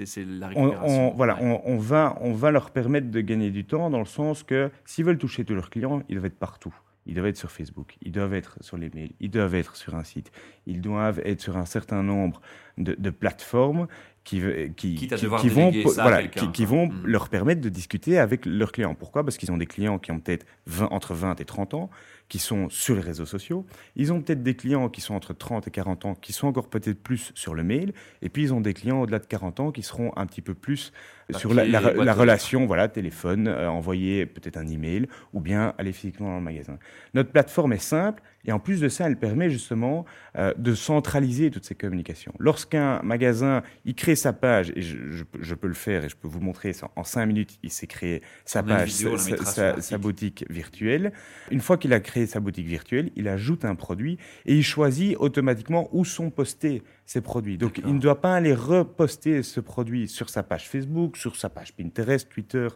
c'est 0.05 0.25
la 0.25 0.49
récupération. 0.49 1.13
On, 1.13 1.15
voilà, 1.15 1.39
on, 1.41 1.79
va, 1.79 2.19
on 2.21 2.33
va 2.33 2.51
leur 2.51 2.71
permettre 2.71 3.11
de 3.11 3.21
gagner 3.21 3.51
du 3.51 3.65
temps 3.65 3.89
dans 3.91 3.99
le 3.99 4.05
sens 4.05 4.43
que 4.43 4.71
s'ils 4.85 5.05
veulent 5.05 5.19
toucher 5.19 5.45
tous 5.45 5.55
leurs 5.55 5.71
clients, 5.71 6.03
ils 6.09 6.17
doivent 6.17 6.27
être 6.27 6.39
partout. 6.39 6.75
Ils 7.07 7.15
doivent 7.15 7.27
être 7.27 7.37
sur 7.37 7.53
Facebook, 7.53 7.97
ils 8.03 8.11
doivent 8.11 8.35
être 8.35 8.59
sur 8.63 8.77
les 8.77 8.91
mails, 8.91 9.13
ils 9.21 9.31
doivent 9.31 9.55
être 9.55 9.77
sur 9.77 9.95
un 9.95 10.03
site, 10.03 10.33
ils 10.67 10.81
doivent 10.81 11.21
être 11.25 11.41
sur 11.41 11.57
un 11.57 11.65
certain 11.65 12.03
nombre 12.03 12.41
de, 12.79 12.97
de 12.99 13.11
plateformes 13.11 13.87
qui, 14.25 14.43
qui, 14.77 14.97
qui, 14.97 15.07
qui 15.07 15.49
vont, 15.49 15.71
voilà, 15.95 16.27
qui, 16.27 16.65
vont 16.65 16.89
hmm. 16.89 17.07
leur 17.07 17.29
permettre 17.29 17.61
de 17.61 17.69
discuter 17.69 18.19
avec 18.19 18.45
leurs 18.45 18.73
clients. 18.73 18.97
Pourquoi? 18.97 19.23
Parce 19.23 19.37
qu'ils 19.37 19.53
ont 19.53 19.57
des 19.57 19.67
clients 19.67 20.01
qui 20.01 20.11
ont 20.11 20.19
peut-être 20.19 20.45
entre 20.91 21.15
20 21.15 21.41
et 21.41 21.45
30 21.45 21.75
ans, 21.75 21.91
qui 22.29 22.39
sont 22.39 22.69
sur 22.69 22.97
les 22.97 23.01
réseaux 23.01 23.27
sociaux. 23.27 23.67
Ils 23.95 24.13
ont 24.13 24.21
peut-être 24.21 24.43
des 24.43 24.55
clients 24.55 24.89
qui 24.89 25.01
sont 25.01 25.15
entre 25.15 25.33
30 25.33 25.69
et 25.69 25.71
40 25.71 26.05
ans, 26.07 26.15
qui 26.15 26.33
sont 26.33 26.49
encore 26.49 26.69
peut-être 26.69 27.03
plus 27.03 27.33
sur 27.35 27.55
le 27.55 27.63
mail. 27.63 27.93
Et 28.23 28.29
puis, 28.29 28.43
ils 28.43 28.55
ont 28.55 28.61
des 28.61 28.75
clients 28.75 29.01
au-delà 29.01 29.19
de 29.19 29.27
40 29.27 29.61
ans 29.61 29.73
qui 29.73 29.83
seront 29.83 30.13
un 30.17 30.27
petit 30.27 30.43
peu 30.43 30.55
plus 30.55 30.93
sur 31.35 31.53
la, 31.55 32.13
relation, 32.13 32.67
voilà, 32.67 32.89
téléphone, 32.89 33.49
euh, 33.49 33.69
envoyer 33.69 34.27
peut-être 34.27 34.57
un 34.57 34.69
email 34.69 35.09
ou 35.33 35.41
bien 35.41 35.75
aller 35.77 35.93
physiquement 35.93 36.29
dans 36.29 36.37
le 36.37 36.43
magasin. 36.43 36.79
Notre 37.15 37.31
plateforme 37.31 37.73
est 37.73 37.79
simple 37.79 38.23
et 38.45 38.53
en 38.53 38.61
plus 38.61 38.81
de 38.81 38.89
ça, 38.89 39.07
elle 39.07 39.17
permet 39.17 39.51
justement 39.51 40.05
euh, 40.37 40.55
de 40.57 40.75
centraliser 40.75 41.51
toutes 41.51 41.65
ces 41.65 41.75
communications. 41.75 42.33
Lorsqu'un 42.39 43.03
magasin, 43.03 43.63
il 43.85 43.97
crée 43.97 44.15
sa 44.15 44.33
page, 44.33 44.73
et 44.77 44.83
je, 44.83 45.25
peux 45.55 45.67
le 45.67 45.75
faire 45.75 46.05
et 46.05 46.09
je 46.09 46.15
peux 46.15 46.29
vous 46.29 46.41
montrer, 46.41 46.73
en 46.95 47.03
cinq 47.03 47.27
minutes, 47.27 47.59
il 47.65 47.71
s'est 47.71 47.89
créé 47.89 48.23
sa 48.45 48.63
page, 48.63 48.93
sa, 48.93 49.99
boutique 49.99 50.45
virtuelle. 50.49 51.13
Une 51.51 51.61
fois 51.61 51.77
qu'il 51.77 51.93
a 51.93 51.99
créé 51.99 52.16
sa 52.25 52.41
boutique 52.41 52.67
virtuelle, 52.67 53.11
il 53.17 53.29
ajoute 53.29 53.67
un 53.67 53.75
produit 53.75 54.17
et 54.47 54.55
il 54.55 54.63
choisit 54.65 55.17
automatiquement 55.19 55.91
où 55.93 56.07
sont 56.07 56.31
postés 56.31 56.83
ces 57.05 57.21
produits. 57.21 57.59
Donc 57.59 57.83
il 57.85 57.95
ne 57.95 58.01
doit 58.01 58.23
pas 58.23 58.35
aller 58.35 58.55
reposter 58.55 59.43
ce 59.43 59.61
produit 59.61 60.09
sur 60.09 60.31
sa 60.31 60.43
page 60.43 60.69
Facebook, 60.69 61.19
sur 61.19 61.37
sa 61.37 61.51
page 61.51 61.75
Pinterest, 61.75 62.29
Twitter 62.31 62.69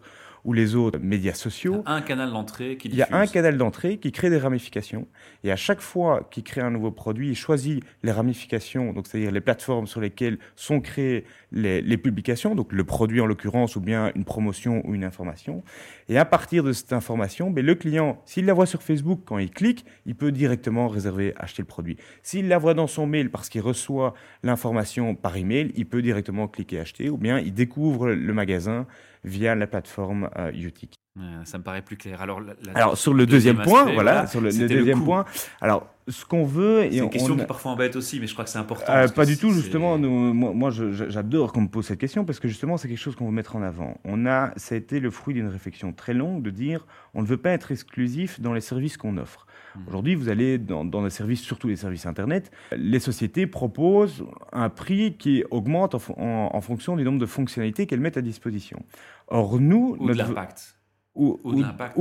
ou 0.44 0.52
les 0.52 0.74
autres 0.74 0.98
médias 0.98 1.34
sociaux. 1.34 1.82
Il 1.86 1.90
y 1.90 1.92
a 1.92 1.94
un 1.96 2.00
canal 2.02 2.30
d'entrée 2.30 2.76
qui 2.76 2.88
Il 2.88 2.94
y 2.94 3.02
a 3.02 3.08
un 3.10 3.26
canal 3.26 3.56
d'entrée 3.56 3.98
qui 3.98 4.12
crée 4.12 4.30
des 4.30 4.38
ramifications. 4.38 5.06
Et 5.44 5.52
à 5.52 5.56
chaque 5.56 5.80
fois 5.80 6.28
qu'il 6.30 6.42
crée 6.42 6.60
un 6.60 6.70
nouveau 6.70 6.90
produit, 6.90 7.28
il 7.30 7.36
choisit 7.36 7.82
les 8.02 8.12
ramifications, 8.12 8.92
donc 8.92 9.06
c'est-à-dire 9.06 9.30
les 9.30 9.40
plateformes 9.40 9.86
sur 9.86 10.00
lesquelles 10.00 10.38
sont 10.56 10.80
créées 10.80 11.24
les, 11.52 11.82
les 11.82 11.96
publications, 11.96 12.54
donc 12.54 12.72
le 12.72 12.84
produit 12.84 13.20
en 13.20 13.26
l'occurrence, 13.26 13.76
ou 13.76 13.80
bien 13.80 14.12
une 14.14 14.24
promotion 14.24 14.82
ou 14.86 14.94
une 14.94 15.04
information. 15.04 15.62
Et 16.08 16.18
à 16.18 16.24
partir 16.24 16.64
de 16.64 16.72
cette 16.72 16.92
information, 16.92 17.50
ben, 17.50 17.64
le 17.64 17.74
client, 17.74 18.20
s'il 18.24 18.46
la 18.46 18.52
voit 18.52 18.66
sur 18.66 18.82
Facebook, 18.82 19.20
quand 19.24 19.38
il 19.38 19.50
clique, 19.50 19.84
il 20.06 20.14
peut 20.14 20.32
directement 20.32 20.88
réserver, 20.88 21.34
acheter 21.36 21.62
le 21.62 21.66
produit. 21.66 21.96
S'il 22.22 22.48
la 22.48 22.58
voit 22.58 22.74
dans 22.74 22.86
son 22.86 23.06
mail 23.06 23.30
parce 23.30 23.48
qu'il 23.48 23.60
reçoit 23.60 24.14
l'information 24.42 25.14
par 25.14 25.36
email, 25.36 25.72
il 25.76 25.86
peut 25.86 26.02
directement 26.02 26.48
cliquer 26.48 26.80
acheter, 26.80 27.10
ou 27.10 27.16
bien 27.16 27.38
il 27.38 27.54
découvre 27.54 28.10
le 28.10 28.32
magasin 28.32 28.86
via 29.24 29.54
la 29.54 29.66
plateforme 29.66 30.30
euh, 30.36 30.52
Utic. 30.52 30.99
Ça 31.44 31.58
me 31.58 31.62
paraît 31.62 31.82
plus 31.82 31.96
clair. 31.96 32.20
Alors, 32.20 32.40
alors 32.74 32.96
sur 32.96 33.14
le 33.14 33.26
deuxième, 33.26 33.62
point, 33.62 33.92
voilà, 33.92 34.26
sur 34.26 34.40
le, 34.40 34.50
deuxième 34.50 35.04
point. 35.04 35.24
Alors, 35.60 35.86
ce 36.10 36.24
qu'on 36.24 36.44
veut. 36.44 36.88
C'est 36.90 36.98
une 36.98 37.10
question 37.10 37.36
qui 37.36 37.44
parfois 37.44 37.72
embête 37.72 37.96
aussi, 37.96 38.20
mais 38.20 38.26
je 38.26 38.32
crois 38.32 38.44
que 38.44 38.50
c'est 38.50 38.58
important. 38.58 38.92
Euh, 38.92 39.08
pas 39.08 39.26
du 39.26 39.36
tout, 39.36 39.52
justement. 39.52 39.98
Nous, 39.98 40.34
moi, 40.34 40.52
moi 40.52 40.70
j'adore 40.70 41.52
qu'on 41.52 41.62
me 41.62 41.68
pose 41.68 41.86
cette 41.86 41.98
question 41.98 42.24
parce 42.24 42.40
que 42.40 42.48
justement, 42.48 42.76
c'est 42.76 42.88
quelque 42.88 42.98
chose 42.98 43.16
qu'on 43.16 43.26
veut 43.26 43.32
mettre 43.32 43.56
en 43.56 43.62
avant. 43.62 43.98
On 44.04 44.26
a, 44.26 44.52
ça 44.56 44.74
a 44.74 44.78
été 44.78 45.00
le 45.00 45.10
fruit 45.10 45.34
d'une 45.34 45.48
réflexion 45.48 45.92
très 45.92 46.14
longue 46.14 46.42
de 46.42 46.50
dire 46.50 46.86
on 47.14 47.22
ne 47.22 47.26
veut 47.26 47.36
pas 47.36 47.50
être 47.50 47.72
exclusif 47.72 48.40
dans 48.40 48.52
les 48.52 48.60
services 48.60 48.96
qu'on 48.96 49.16
offre. 49.16 49.46
Mmh. 49.74 49.80
Aujourd'hui, 49.88 50.14
vous 50.14 50.28
allez 50.28 50.58
dans, 50.58 50.84
dans 50.84 51.02
les 51.02 51.10
services, 51.10 51.42
surtout 51.42 51.68
les 51.68 51.76
services 51.76 52.06
Internet, 52.06 52.50
les 52.76 52.98
sociétés 52.98 53.46
proposent 53.46 54.24
un 54.52 54.68
prix 54.68 55.16
qui 55.16 55.44
augmente 55.50 55.94
en, 55.94 56.60
fonction 56.60 56.96
du 56.96 57.04
nombre 57.04 57.18
de 57.18 57.26
fonctionnalités 57.26 57.86
qu'elles 57.86 58.00
mettent 58.00 58.16
à 58.16 58.22
disposition. 58.22 58.82
Or, 59.28 59.60
nous. 59.60 59.96
Ou 59.98 60.08
de 60.08 60.14
l'impact 60.14 60.76
ou, 61.14 61.38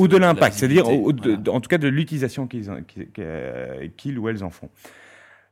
de 0.07 0.17
l'impact, 0.17 0.57
c'est-à-dire 0.57 0.87
en 0.87 1.61
tout 1.61 1.67
cas 1.67 1.77
de 1.77 1.87
l'utilisation 1.87 2.47
qu'ils 2.47 4.19
ou 4.19 4.29
elles 4.29 4.43
en 4.43 4.49
font. 4.49 4.69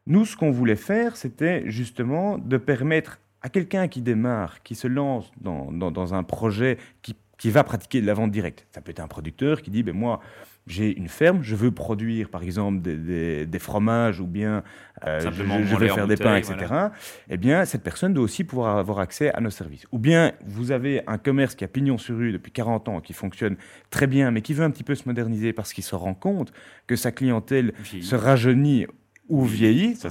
Nous, 0.05 0.25
ce 0.25 0.37
qu'on 0.37 0.51
voulait 0.51 0.77
faire, 0.77 1.17
c'était 1.17 1.69
justement 1.69 2.37
de 2.37 2.57
permettre 2.57 3.19
à 3.41 3.49
quelqu'un 3.49 3.87
qui 3.87 4.01
démarre, 4.01 4.63
qui 4.63 4.75
se 4.75 4.87
lance 4.87 5.31
dans, 5.41 5.71
dans 5.71 6.13
un 6.13 6.23
projet 6.23 6.77
qui, 7.01 7.15
qui, 7.37 7.49
va 7.49 7.63
pratiquer 7.63 8.01
de 8.01 8.07
la 8.07 8.13
vente 8.13 8.31
directe. 8.31 8.65
Ça 8.71 8.81
peut 8.81 8.91
être 8.91 8.99
un 9.01 9.07
producteur 9.07 9.61
qui 9.61 9.69
dit, 9.69 9.83
ben 9.83 9.95
moi, 9.95 10.21
j'ai 10.67 10.97
une 10.97 11.07
ferme, 11.07 11.41
je 11.41 11.55
veux 11.55 11.71
produire 11.71 12.29
par 12.29 12.43
exemple 12.43 12.81
des, 12.81 13.59
fromages 13.59 14.19
ou 14.19 14.27
bien 14.27 14.63
euh, 15.05 15.19
je, 15.19 15.43
veux 15.43 15.87
faire 15.87 16.07
des 16.07 16.15
pains, 16.15 16.35
etc. 16.35 16.55
Eh 17.29 17.37
bien, 17.37 17.65
cette 17.65 17.83
personne 17.83 18.13
doit 18.13 18.23
aussi 18.23 18.43
pouvoir 18.43 18.77
avoir 18.77 18.99
accès 18.99 19.33
à 19.33 19.41
nos 19.41 19.49
services. 19.49 19.85
Ou 19.91 19.99
bien 19.99 20.33
vous 20.45 20.71
avez 20.71 21.01
un 21.07 21.17
commerce 21.17 21.55
qui 21.55 21.63
a 21.63 21.67
pignon 21.67 21.97
sur 21.97 22.17
rue 22.17 22.31
depuis 22.31 22.51
40 22.51 22.89
ans, 22.89 23.01
qui 23.01 23.13
fonctionne 23.13 23.57
très 23.89 24.07
bien, 24.07 24.31
mais 24.31 24.41
qui 24.41 24.53
veut 24.53 24.63
un 24.63 24.71
petit 24.71 24.83
peu 24.83 24.95
se 24.95 25.03
moderniser 25.07 25.53
parce 25.53 25.73
qu'il 25.73 25.83
se 25.83 25.95
rend 25.95 26.13
compte 26.13 26.51
que 26.85 26.95
sa 26.95 27.11
clientèle 27.11 27.73
se 28.01 28.15
rajeunit 28.15 28.87
ou 29.29 29.43
vieillit, 29.43 29.95
ça, 29.95 30.09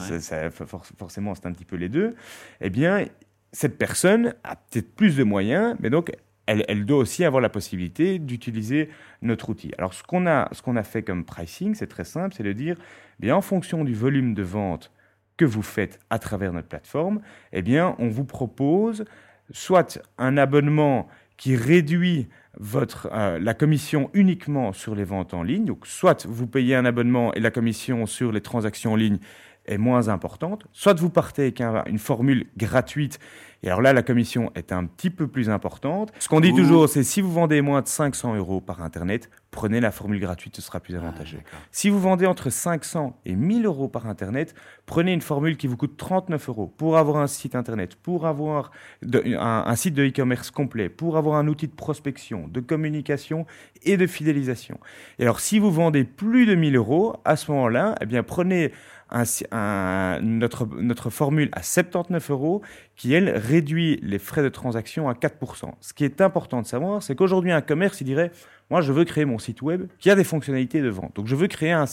forcément 0.51 1.35
c'est 1.35 1.47
un 1.47 1.53
petit 1.53 1.65
peu 1.65 1.77
les 1.77 1.89
deux, 1.89 2.15
eh 2.61 2.71
bien, 2.71 3.07
cette 3.53 3.79
personne 3.79 4.35
a 4.45 4.57
peut-être 4.57 4.95
plus 4.95 5.17
de 5.17 5.25
moyens, 5.25 5.77
mais 5.81 5.89
donc 5.89 6.13
elle, 6.47 6.87
doit 6.87 6.99
aussi 6.99 7.25
avoir 7.25 7.41
la 7.41 7.49
possibilité 7.49 8.19
d'utiliser 8.19 8.89
notre 9.23 9.49
outil. 9.49 9.73
Alors, 9.79 9.95
ce 9.95 10.03
qu'on 10.03 10.27
a, 10.27 10.49
a 10.51 10.83
fait 10.83 11.03
comme 11.03 11.25
pricing, 11.25 11.75
c'est 11.75 11.87
très 11.87 12.05
simple, 12.05 12.35
c'est 12.37 12.45
de 12.45 12.53
dire, 12.53 12.77
eh 13.19 13.23
bien, 13.23 13.37
en 13.37 13.41
fonction 13.41 13.85
du 13.85 13.95
volume 13.95 14.35
de 14.35 14.43
vente 14.43 14.93
que 15.37 15.45
vous 15.45 15.63
faites 15.63 16.01
à 16.11 16.19
travers 16.19 16.53
notre 16.53 16.69
plateforme, 16.69 17.21
eh 17.53 17.63
bien, 17.63 17.95
on 17.99 18.09
vous 18.09 18.25
propose 18.25 19.05
soit 19.51 20.01
un 20.19 20.37
abonnement 20.37 21.09
qui 21.37 21.57
réduit 21.57 22.29
votre, 22.59 23.11
euh, 23.13 23.39
la 23.39 23.53
commission 23.53 24.11
uniquement 24.15 24.73
sur 24.73 24.95
les 24.95 25.05
ventes 25.05 25.35
en 25.35 25.43
ligne, 25.43 25.73
soit 25.85 26.27
vous 26.27 26.47
payez 26.47 26.75
un 26.75 26.87
abonnement 26.87 27.35
et 27.35 27.41
la 27.41 27.51
commission 27.51 28.07
sur 28.07 28.33
les 28.33 28.41
transactions 28.41 28.93
en 28.93 28.97
ligne 28.97 29.19
est 29.67 29.79
moins 29.79 30.09
importante, 30.09 30.67
soit 30.73 30.99
vous 30.99 31.11
partez 31.11 31.43
avec 31.43 31.61
une 31.61 31.99
formule 31.99 32.47
gratuite 32.57 33.19
et 33.63 33.69
alors 33.69 33.81
là, 33.81 33.93
la 33.93 34.03
commission 34.03 34.53
est 34.55 34.73
un 34.73 34.85
petit 34.85 35.11
peu 35.11 35.27
plus 35.27 35.49
importante. 35.51 36.13
Ce 36.19 36.29
qu'on 36.29 36.41
dit 36.41 36.55
toujours, 36.55 36.89
c'est 36.89 37.03
si 37.03 37.21
vous 37.21 37.33
vendez 37.33 37.61
moins 37.63 37.83
de 37.83 37.89
500 37.89 38.37
euros 38.37 38.61
par 38.61 38.83
Internet, 38.83 39.31
prenez 39.51 39.81
la 39.81 39.91
formule 39.91 40.21
gratuite, 40.21 40.57
ce 40.57 40.63
sera 40.63 40.81
plus 40.81 40.95
ah, 40.95 40.99
avantageux. 40.99 41.41
si 41.73 41.89
vous 41.89 41.99
vendez 41.99 42.27
entre 42.27 42.51
500 42.51 43.19
et 43.25 43.35
1000 43.35 43.65
euros 43.65 43.89
par 43.89 44.07
Internet, 44.07 44.55
prenez 44.85 45.13
une 45.13 45.23
formule 45.23 45.57
qui 45.57 45.67
vous 45.67 45.77
coûte 45.77 45.97
39 45.97 46.49
euros 46.49 46.73
pour 46.77 46.99
avoir 46.99 47.17
un 47.17 47.27
site 47.27 47.55
Internet, 47.55 47.97
pour 47.97 48.27
avoir 48.27 48.71
un, 49.03 49.77
site 49.77 49.95
de 49.95 50.07
e-commerce 50.07 50.51
complet, 50.51 50.89
pour 50.89 51.17
avoir 51.17 51.37
un 51.37 51.49
outil 51.49 51.67
de 51.67 51.75
prospection, 51.75 52.49
de 52.49 52.61
communication 52.61 53.47
et 53.83 53.97
de 53.97 54.07
fidélisation. 54.07 54.79
Et 55.19 55.23
alors, 55.23 55.41
si 55.41 55.59
vous 55.59 55.73
vendez 55.73 56.05
plus 56.05 56.45
de 56.47 56.55
1000 56.55 56.77
euros, 56.77 57.17
à 57.25 57.37
ce 57.37 57.51
moment-là, 57.51 57.95
eh 58.01 58.07
bien, 58.07 58.23
prenez 58.23 58.73
notre, 59.13 60.67
notre 60.81 61.11
formule 61.11 61.49
à 61.53 61.63
79 61.63 62.31
euros 62.31 62.63
qui, 62.97 63.13
elle, 63.15 63.31
réduit 63.31 63.99
les 64.03 64.19
frais 64.19 64.43
de 64.43 64.49
transaction 64.49 65.09
à 65.09 65.15
4%. 65.15 65.71
Ce 65.81 65.93
qui 65.93 66.05
est 66.05 66.21
important 66.21 66.63
de 66.63 66.67
savoir, 66.67 67.03
c'est 67.03 67.15
qu'aujourd'hui, 67.15 67.53
un 67.53 67.61
commerce, 67.61 68.01
il 68.01 68.05
dirait, 68.05 68.33
moi, 68.71 68.81
je 68.81 68.93
veux 68.93 69.05
créer 69.05 69.25
mon 69.25 69.39
site 69.39 69.63
web 69.63 69.87
qui 69.99 70.11
a 70.11 70.15
des 70.15 70.25
fonctionnalités 70.25 70.81
de 70.81 70.89
vente. 70.89 71.15
Donc, 71.17 71.27
je 71.27 71.37
veux 71.37 71.49
créer 71.49 71.73
un, 71.73 71.85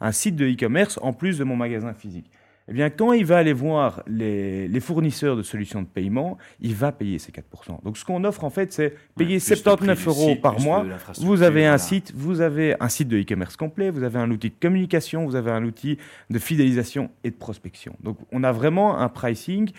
un 0.00 0.12
site 0.12 0.36
de 0.36 0.46
e-commerce 0.46 0.98
en 1.02 1.12
plus 1.12 1.38
de 1.38 1.44
mon 1.44 1.56
magasin 1.56 1.92
physique 1.94 2.30
eh 2.70 2.72
bien, 2.72 2.88
quand 2.88 3.12
il 3.12 3.24
va 3.24 3.38
aller 3.38 3.52
voir 3.52 4.04
les, 4.06 4.80
fournisseurs 4.80 5.36
de 5.36 5.42
solutions 5.42 5.82
de 5.82 5.88
paiement, 5.88 6.38
il 6.60 6.74
va 6.76 6.92
payer 6.92 7.18
ces 7.18 7.32
4%. 7.32 7.82
Donc, 7.82 7.98
ce 7.98 8.04
qu'on 8.04 8.22
offre, 8.22 8.44
en 8.44 8.50
fait, 8.50 8.72
c'est 8.72 8.94
payer 9.16 9.40
79 9.40 10.06
euros 10.06 10.36
par 10.36 10.60
mois. 10.60 10.86
Vous 11.18 11.42
avez 11.42 11.66
un 11.66 11.78
site, 11.78 12.12
vous 12.14 12.40
avez 12.40 12.76
un 12.78 12.88
site 12.88 13.08
de 13.08 13.18
e-commerce 13.18 13.56
complet, 13.56 13.90
vous 13.90 14.04
avez 14.04 14.20
un 14.20 14.30
outil 14.30 14.50
de 14.50 14.54
communication, 14.60 15.26
vous 15.26 15.34
avez 15.34 15.50
un 15.50 15.64
outil 15.64 15.98
de 16.30 16.38
fidélisation 16.38 17.10
et 17.24 17.30
de 17.30 17.34
prospection. 17.34 17.96
Donc, 18.04 18.18
on 18.30 18.44
a 18.44 18.52
vraiment 18.52 18.98
un 18.98 19.08
pricing 19.08 19.72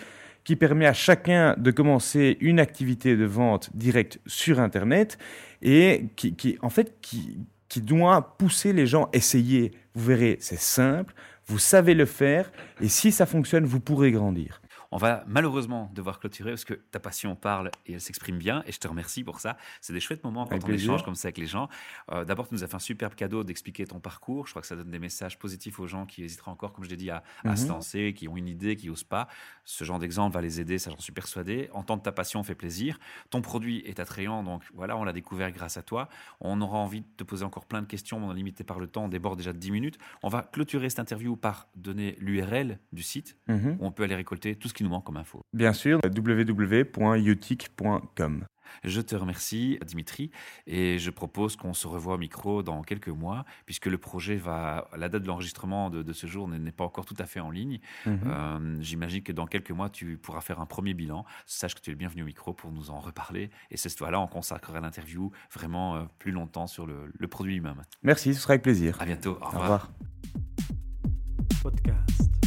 qui 0.44 0.58
permet 0.58 0.86
à 0.86 0.94
chacun 0.94 1.56
de 1.58 1.72
commencer 1.72 2.38
une 2.42 2.60
activité 2.60 3.16
de 3.16 3.26
vente 3.26 3.70
directe 3.74 4.20
sur 4.26 4.60
Internet 4.60 5.18
et 5.62 6.08
qui, 6.18 6.36
qui 6.36 6.58
en 6.62 6.70
fait, 6.70 6.96
qui, 7.02 7.38
qui 7.70 7.80
doit 7.80 8.36
pousser 8.38 8.74
les 8.74 8.86
gens 8.86 9.06
à 9.06 9.10
essayer. 9.14 9.72
Vous 9.96 10.06
verrez, 10.08 10.38
c'est 10.42 10.60
simple 10.60 11.14
vous 11.52 11.60
savez 11.60 11.96
le 11.96 12.06
faire, 12.06 12.50
et 12.80 12.88
si 12.88 13.12
ça 13.12 13.26
fonctionne, 13.26 13.66
vous 13.66 13.82
pourrez 13.82 14.12
grandir. 14.12 14.61
On 14.92 14.98
va 14.98 15.24
malheureusement 15.26 15.90
devoir 15.94 16.20
clôturer 16.20 16.52
parce 16.52 16.66
que 16.66 16.74
ta 16.74 17.00
passion 17.00 17.36
parle 17.36 17.72
et 17.86 17.94
elle 17.94 18.02
s'exprime 18.02 18.38
bien 18.38 18.62
et 18.68 18.74
je 18.74 18.80
te 18.80 18.88
remercie 18.88 19.24
pour 19.24 19.40
ça. 19.40 19.58
C'est 19.80 19.94
des 19.94 20.02
chouettes 20.02 20.24
moments 20.24 20.46
quand 20.46 20.64
on 20.64 20.68
échange 20.68 21.04
comme 21.04 21.16
ça 21.16 21.28
avec 21.28 21.38
les 21.38 21.48
gens. 21.48 21.70
Euh, 22.12 22.26
d'abord, 22.26 22.48
tu 22.50 22.54
nous 22.54 22.64
as 22.64 22.68
fait 22.68 22.76
un 22.76 22.80
superbe 22.80 23.16
cadeau 23.16 23.46
d'expliquer 23.46 23.86
ton 23.86 24.02
parcours. 24.02 24.48
Je 24.48 24.52
crois 24.52 24.62
que 24.62 24.68
ça 24.68 24.76
donne 24.76 24.92
des 24.92 25.00
messages 25.00 25.40
positifs 25.40 25.80
aux 25.80 25.88
gens 25.88 26.06
qui 26.06 26.24
hésiteraient 26.24 26.52
encore, 26.52 26.74
comme 26.74 26.84
je 26.84 26.90
l'ai 26.90 26.98
dit, 26.98 27.10
à, 27.10 27.24
se 27.56 27.64
mhm. 27.64 27.70
lancer, 27.70 28.14
qui 28.14 28.28
ont 28.28 28.36
une 28.36 28.50
idée, 28.50 28.76
qui 28.76 28.88
n'osent 28.88 29.06
pas. 29.06 29.28
Ce 29.64 29.86
genre 29.86 29.98
d'exemple 29.98 30.34
va 30.34 30.42
les 30.42 30.60
aider, 30.60 30.78
ça 30.78 30.92
j'en 30.92 31.00
suis 31.00 31.14
persuadé. 31.14 31.70
Entendre 31.72 32.04
ta 32.04 32.12
passion 32.12 32.44
fait 32.44 32.56
plaisir. 32.56 33.00
Ton 33.30 33.42
produit 33.42 33.80
est 33.86 34.00
attrayant, 34.00 34.44
donc 34.44 34.64
voilà, 34.74 34.98
on 34.98 35.06
l'a 35.06 35.14
découvert 35.14 35.52
grâce 35.52 35.78
à 35.78 35.84
toi. 35.84 36.10
On 36.42 36.60
aura 36.60 36.78
envie 36.78 37.02
de 37.02 37.08
te 37.16 37.24
poser 37.24 37.46
encore 37.46 37.66
plein 37.66 37.82
de 37.82 37.88
questions, 37.88 38.20
mais 38.20 38.26
on 38.26 38.32
est 38.34 38.36
limité 38.36 38.66
par 38.66 38.80
le 38.80 38.88
temps, 38.88 39.06
on 39.06 39.10
déborde 39.10 39.38
déjà 39.38 39.54
de 39.54 39.58
10 39.58 39.72
minutes. 39.72 39.98
On 40.22 40.28
va 40.28 40.42
clôturer 40.42 40.90
cette 40.90 41.00
interview 41.00 41.38
par 41.38 41.68
donner 41.76 42.18
l'URL 42.20 42.80
du 42.92 43.04
site 43.04 43.38
mhm. 43.48 43.78
où 43.80 43.86
on 43.86 43.92
peut 43.92 44.04
aller 44.04 44.16
récolter 44.16 44.56
tout 44.56 44.68
ce 44.68 44.74
qui 44.74 44.81
nous 44.84 44.90
manque 44.90 45.06
comme 45.06 45.18
info. 45.18 45.46
Bien 45.54 45.74
sûr, 45.74 46.00
www.utic.com. 46.04 46.86
Je 48.84 49.02
te 49.02 49.16
remercie, 49.16 49.80
Dimitri, 49.86 50.32
et 50.68 50.98
je 50.98 51.10
propose 51.12 51.56
qu'on 51.56 51.74
se 51.74 51.88
revoie 51.88 52.16
au 52.16 52.18
micro 52.18 52.64
dans 52.64 52.82
quelques 52.82 53.10
mois, 53.10 53.46
puisque 53.66 53.86
le 53.88 53.98
projet 53.98 54.36
va. 54.36 54.90
La 54.98 55.10
date 55.10 55.24
de 55.24 55.28
l'enregistrement 55.28 55.90
de, 55.90 56.14
ce 56.14 56.28
jour 56.28 56.48
n'est 56.48 56.72
pas 56.72 56.84
encore 56.84 57.06
tout 57.06 57.16
à 57.20 57.26
fait 57.26 57.40
en 57.40 57.52
ligne. 57.52 57.80
Mhm. 58.06 58.20
Euh, 58.26 58.78
j'imagine 58.82 59.24
que 59.24 59.32
dans 59.32 59.46
quelques 59.46 59.72
mois, 59.72 59.90
tu 59.90 60.18
pourras 60.18 60.42
faire 60.42 60.60
un 60.60 60.66
premier 60.66 60.94
bilan. 60.94 61.26
Sache 61.46 61.76
que 61.76 61.82
tu 61.82 61.90
es 61.90 61.94
le 61.94 61.98
bienvenu 61.98 62.24
au 62.24 62.26
micro 62.26 62.54
pour 62.54 62.72
nous 62.72 62.90
en 62.90 63.00
reparler. 63.00 63.50
Et 63.70 63.78
cette 63.78 63.98
fois-là, 63.98 64.20
on 64.20 64.28
consacrera 64.28 64.80
l'interview 64.80 65.32
vraiment 65.54 65.96
euh, 65.96 66.04
plus 66.20 66.32
longtemps 66.32 66.68
sur 66.68 66.86
le, 66.86 67.12
produit 67.28 67.54
lui-même. 67.54 67.82
Merci, 68.04 68.34
ce 68.34 68.42
sera 68.42 68.54
avec 68.54 68.64
plaisir. 68.64 68.98
À 69.00 69.06
bientôt. 69.06 69.38
Au 69.42 69.46
revoir. 69.46 69.56
Au 69.56 69.62
revoir. 69.62 69.92
Podcast. 71.64 72.41